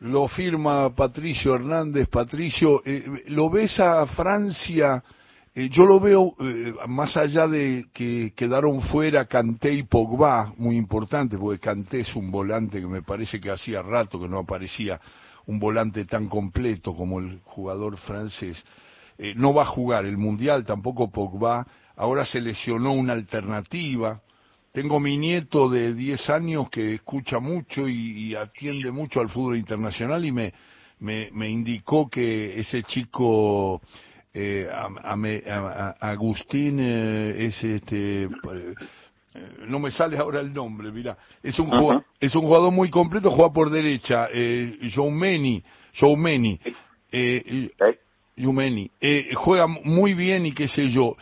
Lo 0.00 0.26
firma 0.26 0.92
Patricio 0.94 1.54
Hernández. 1.54 2.08
Patricio, 2.08 2.82
eh, 2.84 3.04
¿lo 3.28 3.48
ves 3.50 3.78
a 3.78 4.04
Francia? 4.06 5.04
Eh, 5.54 5.68
yo 5.70 5.84
lo 5.84 6.00
veo 6.00 6.34
eh, 6.40 6.74
más 6.88 7.16
allá 7.16 7.46
de 7.46 7.84
que 7.92 8.32
quedaron 8.34 8.82
fuera 8.82 9.26
Kanté 9.26 9.72
y 9.74 9.84
Pogba, 9.84 10.54
muy 10.56 10.76
importante, 10.76 11.38
porque 11.38 11.60
Kanté 11.60 12.00
es 12.00 12.16
un 12.16 12.32
volante 12.32 12.80
que 12.80 12.86
me 12.86 13.02
parece 13.02 13.38
que 13.38 13.50
hacía 13.50 13.82
rato 13.82 14.18
que 14.18 14.28
no 14.28 14.38
aparecía 14.40 15.00
un 15.46 15.60
volante 15.60 16.04
tan 16.04 16.28
completo 16.28 16.96
como 16.96 17.20
el 17.20 17.40
jugador 17.44 17.96
francés. 17.98 18.64
no 19.36 19.54
va 19.54 19.62
a 19.62 19.66
jugar 19.66 20.04
el 20.06 20.16
Mundial, 20.16 20.64
tampoco 20.64 21.12
Pogba. 21.12 21.66
Ahora 21.94 22.24
se 22.24 22.40
lesionó 22.40 22.92
una 22.92 23.12
alternativa 23.12 24.20
tengo 24.72 24.98
mi 24.98 25.18
nieto 25.18 25.68
de 25.68 25.94
10 25.94 26.30
años 26.30 26.70
que 26.70 26.94
escucha 26.94 27.38
mucho 27.38 27.86
y, 27.88 28.34
atiende 28.34 28.90
mucho 28.90 29.20
al 29.20 29.28
fútbol 29.28 29.58
internacional 29.58 30.24
y 30.24 30.32
me, 30.32 30.52
me, 31.00 31.48
indicó 31.48 32.08
que 32.08 32.58
ese 32.58 32.82
chico 32.82 33.82
eh, 34.32 34.68
Agustín 36.00 36.78
eh, 36.80 37.46
es 37.46 37.62
este 37.62 38.24
eh, 38.24 38.74
no 39.68 39.78
me 39.78 39.90
sale 39.90 40.16
ahora 40.18 40.40
el 40.40 40.52
nombre, 40.52 40.90
mira, 40.90 41.16
es 41.42 41.58
un 41.58 41.68
jugador, 41.68 42.04
es 42.20 42.34
un 42.34 42.42
jugador 42.42 42.72
muy 42.72 42.90
completo, 42.90 43.30
juega 43.30 43.52
por 43.52 43.70
derecha, 43.70 44.28
eh, 44.32 44.78
Joumeni, 44.94 45.62
Joumeni, 45.98 46.60
eh, 47.10 47.70
eh, 49.00 49.34
juega 49.34 49.66
muy 49.66 50.14
bien 50.14 50.46
y 50.46 50.52
qué 50.52 50.68
sé 50.68 50.88
yo. 50.88 51.16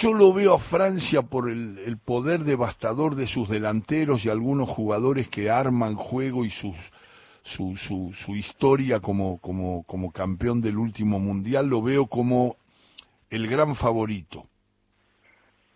Yo 0.00 0.12
lo 0.12 0.32
veo 0.32 0.54
a 0.54 0.58
Francia 0.60 1.22
por 1.22 1.50
el, 1.50 1.98
poder 2.04 2.40
devastador 2.40 3.16
de 3.16 3.26
sus 3.26 3.48
delanteros 3.48 4.24
y 4.24 4.30
algunos 4.30 4.68
jugadores 4.68 5.28
que 5.28 5.50
arman 5.50 5.96
juego 5.96 6.44
y 6.44 6.50
sus, 6.50 6.76
su, 7.42 7.76
su, 7.76 8.12
su 8.14 8.36
historia 8.36 9.00
como, 9.00 9.40
como, 9.40 9.82
como 9.84 10.12
campeón 10.12 10.60
del 10.60 10.78
último 10.78 11.18
mundial, 11.18 11.66
lo 11.66 11.82
veo 11.82 12.06
como 12.06 12.56
el 13.30 13.48
gran 13.48 13.74
favorito. 13.74 14.46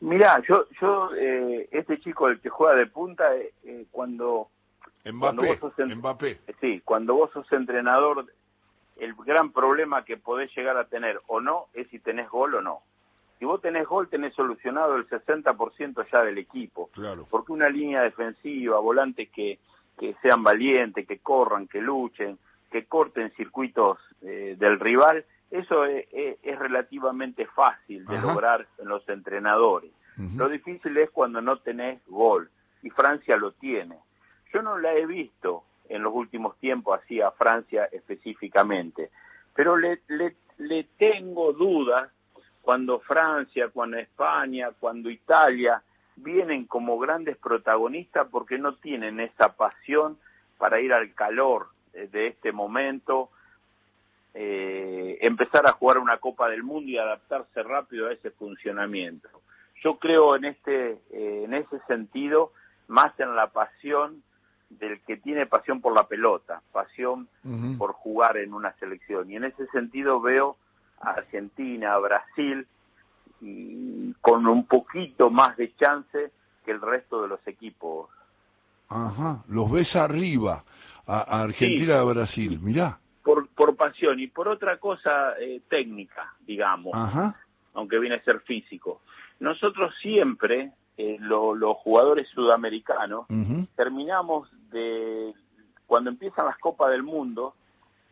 Mirá, 0.01 0.41
yo, 0.49 0.67
yo 0.81 1.11
eh, 1.17 1.69
este 1.73 1.99
chico, 1.99 2.29
el 2.29 2.41
que 2.41 2.51
juega 2.51 2.77
de 2.77 2.87
punta, 2.87 3.35
eh, 3.37 3.53
eh 3.65 3.87
cuando, 3.91 4.49
Mbappé, 5.05 5.59
vos 5.61 5.73
Mbappé. 5.77 6.39
Sí, 6.61 6.83
cuando 6.85 7.15
vos 7.15 7.33
sos 7.33 7.51
entrenador, 7.53 8.27
el 8.97 9.15
gran 9.27 9.51
problema 9.51 10.05
que 10.05 10.17
podés 10.17 10.55
llegar 10.57 10.77
a 10.77 10.85
tener 10.85 11.21
o 11.27 11.41
no 11.41 11.67
es 11.75 11.89
si 11.89 11.99
tenés 11.99 12.29
gol 12.29 12.55
o 12.55 12.63
no. 12.63 12.83
Si 13.39 13.45
vos 13.45 13.61
tenés 13.61 13.87
gol, 13.87 14.09
tenés 14.09 14.35
solucionado 14.35 14.97
el 14.97 15.09
60% 15.09 16.07
ya 16.11 16.23
del 16.23 16.39
equipo. 16.39 16.91
Claro. 16.93 17.27
Porque 17.31 17.53
una 17.53 17.69
línea 17.69 18.03
defensiva, 18.03 18.81
volantes 18.81 19.29
que, 19.31 19.59
que 19.99 20.15
sean 20.23 20.43
valientes, 20.43 21.07
que 21.07 21.19
corran, 21.19 21.69
que 21.69 21.81
luchen, 21.81 22.39
que 22.71 22.87
corten 22.87 23.31
circuitos 23.33 23.99
eh, 24.23 24.57
del 24.59 24.81
rival, 24.81 25.25
eso 25.51 25.85
es, 25.87 26.07
relativamente 26.59 27.47
fácil 27.47 28.05
de 28.05 28.21
lograr 28.21 28.67
en 28.79 28.89
los 28.89 29.09
entrenadores. 29.09 29.91
Lo 30.37 30.49
difícil 30.49 30.97
es 30.99 31.11
cuando 31.11 31.41
no 31.41 31.59
tenés 31.59 32.05
gol, 32.09 32.51
y 32.83 32.91
Francia 32.91 33.37
lo 33.37 33.53
tiene. 33.53 33.97
Yo 34.53 34.63
no 34.63 34.77
la 34.77 34.93
he 34.95 35.07
visto 35.07 35.63
en 35.89 36.03
los 36.03 36.13
últimos 36.13 36.59
tiempos 36.59 37.01
así 37.01 37.21
a 37.21 37.31
Francia 37.31 37.89
específicamente, 37.93 39.11
pero 39.55 39.77
le, 39.77 40.01
le, 40.09 40.37
le 40.59 40.85
tengo 40.99 41.53
dudas 41.53 42.11
cuando 42.69 43.01
Francia, 43.01 43.71
cuando 43.73 43.97
España, 43.97 44.73
cuando 44.79 45.09
Italia 45.09 45.83
vienen 46.17 46.67
como 46.67 46.99
grandes 46.99 47.39
protagonistas 47.39 48.29
porque 48.31 48.59
no 48.59 48.75
tienen 48.75 49.21
esa 49.21 49.55
pasión 49.55 50.19
para 50.59 50.79
ir 50.79 50.93
al 50.93 51.15
calor 51.15 51.69
de 51.95 52.27
este 52.27 52.53
momento, 52.53 53.31
eh, 54.35 55.17
empezar 55.23 55.67
a 55.67 55.73
jugar 55.73 55.97
una 55.97 56.19
Copa 56.19 56.51
del 56.51 56.63
Mundo 56.63 56.91
y 56.91 56.99
adaptarse 56.99 57.63
rápido 57.63 58.09
a 58.09 58.13
ese 58.13 58.33
funcionamiento. 58.33 59.31
Yo 59.83 59.99
creo 59.99 60.37
en 60.37 60.45
este, 60.45 61.01
eh, 61.11 61.45
en 61.45 61.55
ese 61.55 61.81
sentido, 61.87 62.53
más 62.87 63.19
en 63.19 63.35
la 63.35 63.47
pasión 63.47 64.23
del 64.69 65.01
que 65.07 65.17
tiene 65.17 65.47
pasión 65.47 65.81
por 65.81 65.95
la 65.95 66.07
pelota, 66.07 66.61
pasión 66.73 67.31
por 67.79 67.93
jugar 67.93 68.37
en 68.37 68.53
una 68.53 68.75
selección. 68.75 69.31
Y 69.31 69.37
en 69.37 69.45
ese 69.45 69.67
sentido 69.69 70.21
veo 70.21 70.59
Argentina, 71.01 71.97
Brasil, 71.99 72.67
y 73.41 74.13
con 74.21 74.47
un 74.47 74.67
poquito 74.67 75.31
más 75.31 75.57
de 75.57 75.75
chance 75.77 76.33
que 76.65 76.71
el 76.71 76.81
resto 76.81 77.23
de 77.23 77.29
los 77.29 77.47
equipos. 77.47 78.11
Ajá, 78.89 79.45
los 79.49 79.71
ves 79.71 79.95
arriba, 79.97 80.65
a, 81.07 81.43
Argentina 81.43 82.01
a 82.01 82.05
Brasil, 82.05 82.59
mirá. 82.61 82.99
Por, 83.23 83.49
por 83.49 83.77
pasión 83.77 84.19
y 84.21 84.29
por 84.29 84.49
otra 84.49 84.79
cosa 84.79 85.39
eh, 85.39 85.61
técnica, 85.69 86.35
digamos, 86.47 86.95
aunque 87.75 87.99
viene 87.99 88.17
a 88.17 88.23
ser 88.23 88.41
físico. 88.41 89.03
Nosotros 89.41 89.95
siempre, 90.01 90.73
eh, 90.97 91.17
los 91.21 91.77
jugadores 91.79 92.27
sudamericanos, 92.31 93.27
terminamos 93.77 94.49
de, 94.71 95.35
cuando 95.87 96.11
empiezan 96.11 96.47
las 96.47 96.59
Copas 96.59 96.91
del 96.91 97.03
Mundo, 97.03 97.55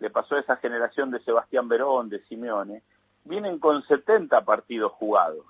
le 0.01 0.11
pasó 0.11 0.37
a 0.37 0.41
esa 0.41 0.57
generación 0.57 1.11
de 1.11 1.21
Sebastián 1.21 1.69
Verón, 1.69 2.09
de 2.09 2.21
Simeone, 2.25 2.83
vienen 3.25 3.59
con 3.59 3.83
70 3.83 4.45
partidos 4.45 4.93
jugados. 4.93 5.45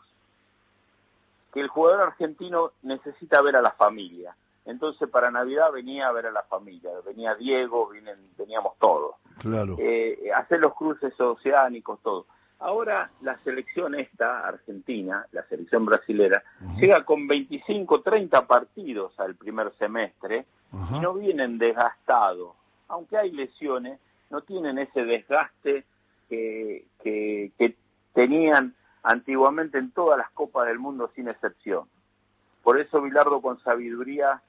Que 1.53 1.61
el 1.61 1.69
jugador 1.69 2.03
argentino 2.03 2.73
necesita 2.83 3.41
ver 3.43 3.57
a 3.57 3.63
la 3.63 3.73
familia. 3.73 4.35
Entonces 4.65 5.09
para 5.09 5.31
Navidad 5.31 5.73
venía 5.73 6.09
a 6.09 6.13
ver 6.13 6.27
a 6.27 6.33
la 6.33 6.43
familia, 6.43 6.91
venía 7.05 7.35
Diego, 7.35 7.91
veníamos 8.37 8.77
todos. 8.79 9.15
Claro. 9.39 9.77
Eh, 9.79 10.31
hacer 10.35 10.61
los 10.61 10.75
cruces 10.75 11.19
oceánicos, 11.21 12.01
todo. 12.03 12.27
Ahora 12.59 13.11
la 13.21 13.39
selección 13.45 13.95
esta, 13.95 14.47
argentina, 14.47 15.27
la 15.33 15.43
selección 15.45 15.85
brasilera, 15.85 16.43
llega 16.79 17.05
con 17.05 17.27
25, 17.27 18.01
30 18.01 18.47
partidos 18.47 19.19
al 19.21 19.35
primer 19.35 19.73
semestre 19.79 20.47
y 20.73 20.99
no 20.99 21.15
vienen 21.15 21.59
desgastados. 21.59 22.55
Aunque 22.89 23.19
hay 23.19 23.31
lesiones, 23.31 24.01
no 24.31 24.43
tienen 24.43 24.79
ese 24.79 25.05
desgaste 25.05 25.85
que, 26.29 26.85
que, 27.03 27.77
tenían 28.15 28.75
antiguamente 29.03 29.77
en 29.77 29.91
todas 29.91 30.17
las 30.17 30.31
copas 30.31 30.67
del 30.67 30.79
mundo 30.79 31.11
sin 31.15 31.29
excepción. 31.29 31.85
Por 32.63 32.81
eso 32.81 33.03
Bilardo 33.03 33.43
con 33.43 33.61
sabiduría, 33.61 34.41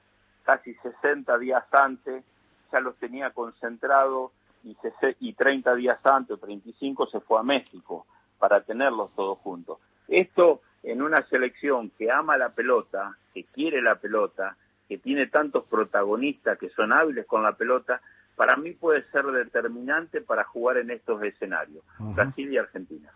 casi 0.42 0.72
60 0.74 1.36
días 1.38 1.64
antes, 1.70 2.24
ya 2.72 2.80
los 2.80 2.96
tenía 2.96 3.30
concentrados 3.30 4.32
y, 4.64 4.74
y 5.20 5.32
30 5.34 5.74
días 5.74 5.98
antes 6.04 6.30
o 6.30 6.38
35 6.38 7.08
se 7.08 7.20
fue 7.20 7.38
a 7.38 7.42
México 7.42 8.06
para 8.38 8.62
tenerlos 8.62 9.14
todos 9.14 9.38
juntos. 9.40 9.78
Esto 10.08 10.62
en 10.82 11.02
una 11.02 11.22
selección 11.28 11.90
que 11.90 12.10
ama 12.10 12.38
la 12.38 12.50
pelota, 12.50 13.16
que 13.34 13.44
quiere 13.44 13.82
la 13.82 13.96
pelota, 13.96 14.56
que 14.88 14.98
tiene 14.98 15.26
tantos 15.26 15.64
protagonistas 15.64 16.58
que 16.58 16.70
son 16.70 16.92
hábiles 16.92 17.26
con 17.26 17.42
la 17.42 17.52
pelota, 17.52 18.00
para 18.38 18.56
mí 18.56 18.72
puede 18.72 19.02
ser 19.10 19.26
determinante 19.26 20.22
para 20.22 20.44
jugar 20.44 20.78
en 20.78 20.90
estos 20.90 21.22
escenarios, 21.22 21.84
Brasil 21.98 22.52
y 22.52 22.56
Argentina. 22.56 23.10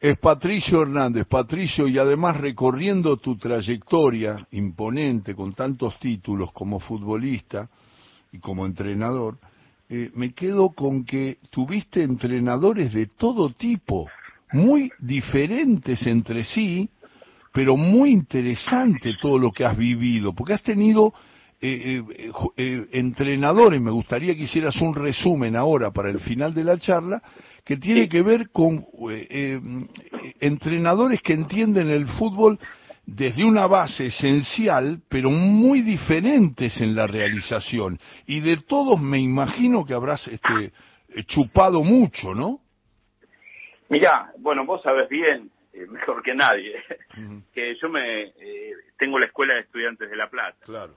Es 0.00 0.18
Patricio 0.18 0.80
Hernández, 0.80 1.26
Patricio, 1.26 1.86
y 1.86 1.98
además 1.98 2.40
recorriendo 2.40 3.18
tu 3.18 3.36
trayectoria 3.36 4.48
imponente 4.52 5.34
con 5.34 5.52
tantos 5.52 5.98
títulos 6.00 6.52
como 6.52 6.80
futbolista, 6.80 7.68
y 8.32 8.38
como 8.38 8.64
entrenador, 8.64 9.38
eh, 9.88 10.10
me 10.14 10.32
quedo 10.32 10.70
con 10.70 11.04
que 11.04 11.38
tuviste 11.50 12.02
entrenadores 12.02 12.92
de 12.92 13.06
todo 13.06 13.50
tipo, 13.50 14.08
muy 14.52 14.90
diferentes 15.00 16.06
entre 16.06 16.44
sí, 16.44 16.88
pero 17.52 17.76
muy 17.76 18.10
interesante 18.10 19.14
todo 19.20 19.38
lo 19.38 19.50
que 19.50 19.64
has 19.64 19.76
vivido, 19.76 20.32
porque 20.32 20.54
has 20.54 20.62
tenido 20.62 21.12
eh, 21.62 22.02
eh, 22.08 22.30
eh, 22.56 22.86
entrenadores, 22.92 23.78
me 23.82 23.90
gustaría 23.90 24.34
que 24.34 24.44
hicieras 24.44 24.80
un 24.80 24.94
resumen 24.94 25.56
ahora 25.56 25.90
para 25.90 26.08
el 26.08 26.18
final 26.20 26.54
de 26.54 26.64
la 26.64 26.78
charla, 26.78 27.22
que 27.62 27.76
tiene 27.76 28.08
que 28.08 28.22
ver 28.22 28.48
con 28.50 28.86
entrenadores 30.40 31.20
que 31.20 31.34
entienden 31.34 31.90
el 31.90 32.08
fútbol 32.08 32.58
desde 33.04 33.44
una 33.44 33.66
base 33.66 34.06
esencial, 34.06 35.02
pero 35.08 35.30
muy 35.30 35.82
diferentes 35.82 36.80
en 36.80 36.96
la 36.96 37.06
realización. 37.06 37.98
Y 38.26 38.40
de 38.40 38.56
todos 38.56 38.98
me 38.98 39.18
imagino 39.18 39.84
que 39.84 39.92
habrás 39.92 40.26
este, 40.28 40.72
chupado 41.26 41.84
mucho, 41.84 42.34
¿no? 42.34 42.60
Mira, 43.90 44.32
bueno, 44.38 44.64
vos 44.64 44.80
sabes 44.82 45.10
bien, 45.10 45.50
mejor 45.90 46.22
que 46.22 46.34
nadie, 46.34 46.72
que 47.52 47.76
yo 47.80 47.90
me 47.90 48.32
tengo 48.98 49.18
la 49.18 49.26
escuela 49.26 49.54
de 49.54 49.60
estudiantes 49.60 50.08
de 50.08 50.16
La 50.16 50.30
Plata. 50.30 50.56
Claro. 50.64 50.96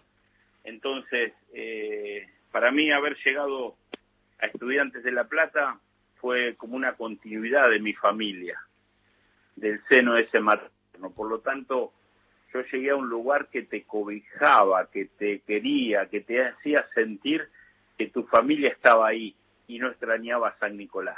Entonces, 0.64 1.34
eh, 1.54 2.28
para 2.52 2.72
mí 2.72 2.92
haber 2.92 3.18
llegado 3.24 3.76
a 4.40 4.46
Estudiantes 4.48 5.04
de 5.04 5.12
La 5.12 5.26
Plata 5.26 5.80
fue 6.16 6.56
como 6.56 6.76
una 6.76 6.94
continuidad 6.94 7.70
de 7.70 7.80
mi 7.80 7.94
familia, 7.94 8.60
del 9.56 9.82
seno 9.90 10.14
de 10.14 10.24
ese 10.24 10.40
materno. 10.40 11.12
Por 11.16 11.30
lo 11.30 11.40
tanto, 11.40 11.92
yo 12.54 12.62
llegué 12.72 12.92
a 12.92 12.96
un 12.96 13.10
lugar 13.10 13.48
que 13.48 13.64
te 13.64 13.84
cobijaba, 13.84 14.90
que 14.90 15.06
te 15.06 15.40
quería, 15.40 16.08
que 16.08 16.22
te 16.22 16.46
hacía 16.46 16.88
sentir 16.94 17.50
que 17.98 18.08
tu 18.08 18.24
familia 18.24 18.70
estaba 18.70 19.08
ahí 19.08 19.36
y 19.68 19.80
no 19.80 19.90
extrañaba 19.90 20.50
a 20.50 20.60
San 20.60 20.78
Nicolás. 20.78 21.18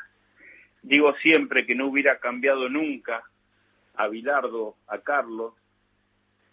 Digo 0.82 1.14
siempre 1.16 1.66
que 1.66 1.76
no 1.76 1.88
hubiera 1.88 2.20
cambiado 2.20 2.70
nunca 2.70 3.24
a 3.96 4.08
Bilardo, 4.08 4.76
a 4.88 5.00
Carlos, 5.00 5.54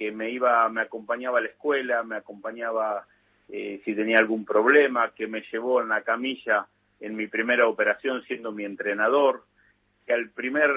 que 0.02 0.10
me 0.10 0.30
iba, 0.30 0.68
me 0.68 0.80
acompañaba 0.80 1.38
a 1.38 1.42
la 1.42 1.48
escuela, 1.48 2.02
me 2.02 2.16
acompañaba 2.16 3.06
eh, 3.48 3.80
si 3.84 3.94
tenía 3.94 4.18
algún 4.18 4.44
problema, 4.44 5.12
que 5.14 5.28
me 5.28 5.42
llevó 5.42 5.80
en 5.80 5.90
la 5.90 6.02
camilla 6.02 6.66
en 6.98 7.14
mi 7.14 7.28
primera 7.28 7.68
operación 7.68 8.22
siendo 8.24 8.50
mi 8.50 8.64
entrenador, 8.64 9.44
que 10.04 10.12
al 10.12 10.30
primer, 10.30 10.70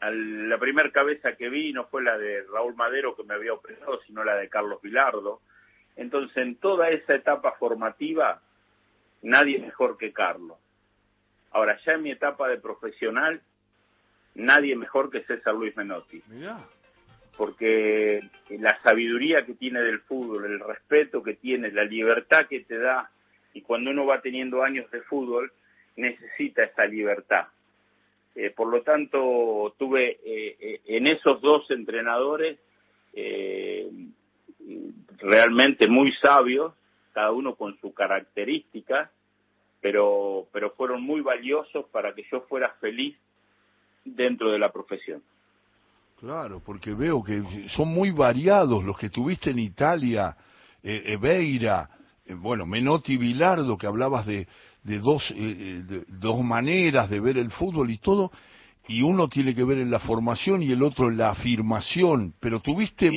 la 0.00 0.58
primera 0.58 0.90
cabeza 0.90 1.36
que 1.36 1.48
vi 1.48 1.72
no 1.72 1.84
fue 1.84 2.02
la 2.02 2.18
de 2.18 2.42
Raúl 2.52 2.74
Madero 2.74 3.14
que 3.14 3.22
me 3.22 3.34
había 3.34 3.52
operado, 3.52 4.00
sino 4.06 4.24
la 4.24 4.34
de 4.34 4.48
Carlos 4.48 4.82
Vilardo. 4.82 5.40
Entonces, 5.94 6.36
en 6.38 6.56
toda 6.56 6.90
esa 6.90 7.14
etapa 7.14 7.52
formativa, 7.52 8.40
nadie 9.22 9.60
mejor 9.60 9.96
que 9.98 10.12
Carlos. 10.12 10.58
Ahora, 11.52 11.78
ya 11.84 11.92
en 11.92 12.02
mi 12.02 12.10
etapa 12.10 12.48
de 12.48 12.58
profesional, 12.58 13.40
nadie 14.34 14.74
mejor 14.74 15.10
que 15.10 15.22
César 15.22 15.54
Luis 15.54 15.76
Menotti 15.76 16.22
porque 17.36 18.20
la 18.50 18.80
sabiduría 18.82 19.44
que 19.46 19.54
tiene 19.54 19.80
del 19.80 20.00
fútbol, 20.00 20.44
el 20.44 20.60
respeto 20.60 21.22
que 21.22 21.34
tiene, 21.34 21.70
la 21.70 21.84
libertad 21.84 22.46
que 22.46 22.60
te 22.60 22.78
da, 22.78 23.10
y 23.54 23.62
cuando 23.62 23.90
uno 23.90 24.06
va 24.06 24.20
teniendo 24.20 24.62
años 24.62 24.90
de 24.90 25.00
fútbol, 25.02 25.52
necesita 25.96 26.64
esa 26.64 26.84
libertad. 26.84 27.46
Eh, 28.34 28.50
por 28.50 28.68
lo 28.68 28.82
tanto, 28.82 29.74
tuve 29.78 30.18
eh, 30.24 30.56
eh, 30.58 30.80
en 30.86 31.06
esos 31.06 31.40
dos 31.40 31.70
entrenadores 31.70 32.58
realmente 35.18 35.86
muy 35.86 36.12
sabios, 36.14 36.72
cada 37.12 37.30
uno 37.30 37.56
con 37.56 37.78
su 37.78 37.92
característica, 37.92 39.10
pero, 39.82 40.46
pero 40.50 40.70
fueron 40.70 41.02
muy 41.02 41.20
valiosos 41.20 41.84
para 41.90 42.14
que 42.14 42.24
yo 42.30 42.40
fuera 42.42 42.70
feliz 42.80 43.14
dentro 44.04 44.50
de 44.50 44.58
la 44.58 44.72
profesión. 44.72 45.22
Claro, 46.22 46.62
porque 46.64 46.94
veo 46.94 47.20
que 47.20 47.42
son 47.70 47.88
muy 47.88 48.12
variados 48.12 48.84
los 48.84 48.96
que 48.96 49.10
tuviste 49.10 49.50
en 49.50 49.58
Italia, 49.58 50.36
eh, 50.80 51.02
Eveira, 51.06 51.90
eh, 52.24 52.34
bueno, 52.34 52.64
Menotti 52.64 53.16
Bilardo, 53.16 53.76
que 53.76 53.88
hablabas 53.88 54.24
de, 54.24 54.46
de 54.84 55.00
dos, 55.00 55.34
eh, 55.36 55.82
dos 56.06 56.44
maneras 56.44 57.10
de 57.10 57.18
ver 57.18 57.38
el 57.38 57.50
fútbol 57.50 57.90
y 57.90 57.98
todo, 57.98 58.30
y 58.86 59.02
uno 59.02 59.26
tiene 59.26 59.52
que 59.52 59.64
ver 59.64 59.78
en 59.78 59.90
la 59.90 59.98
formación 59.98 60.62
y 60.62 60.70
el 60.70 60.84
otro 60.84 61.08
en 61.08 61.18
la 61.18 61.30
afirmación, 61.30 62.34
pero 62.38 62.60
tuviste 62.60 63.10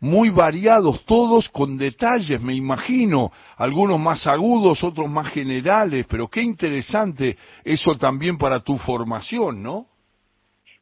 muy 0.00 0.28
variados 0.28 1.02
todos 1.06 1.48
con 1.48 1.78
detalles, 1.78 2.42
me 2.42 2.52
imagino, 2.52 3.32
algunos 3.56 3.98
más 3.98 4.26
agudos, 4.26 4.84
otros 4.84 5.08
más 5.08 5.28
generales, 5.28 6.04
pero 6.10 6.28
qué 6.28 6.42
interesante 6.42 7.38
eso 7.64 7.96
también 7.96 8.36
para 8.36 8.60
tu 8.60 8.76
formación, 8.76 9.62
¿no? 9.62 9.89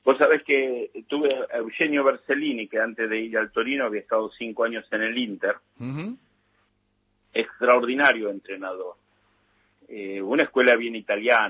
Vos 0.09 0.17
sabés 0.17 0.43
que 0.43 0.91
tuve 1.07 1.29
a 1.53 1.59
Eugenio 1.59 2.03
Bersellini, 2.03 2.67
que 2.67 2.81
antes 2.81 3.11
de 3.11 3.21
ir 3.21 3.37
al 3.37 3.53
Torino 3.53 3.85
había 3.85 4.01
estado 4.01 4.31
cinco 4.31 4.65
años 4.65 4.87
en 4.91 5.03
el 5.03 5.19
Inter. 5.19 5.57
Extraordinario 7.35 8.31
entrenador. 8.31 8.95
Eh, 9.87 10.23
una 10.23 10.45
escuela 10.45 10.77
bien 10.77 10.97
italiana, 10.97 11.47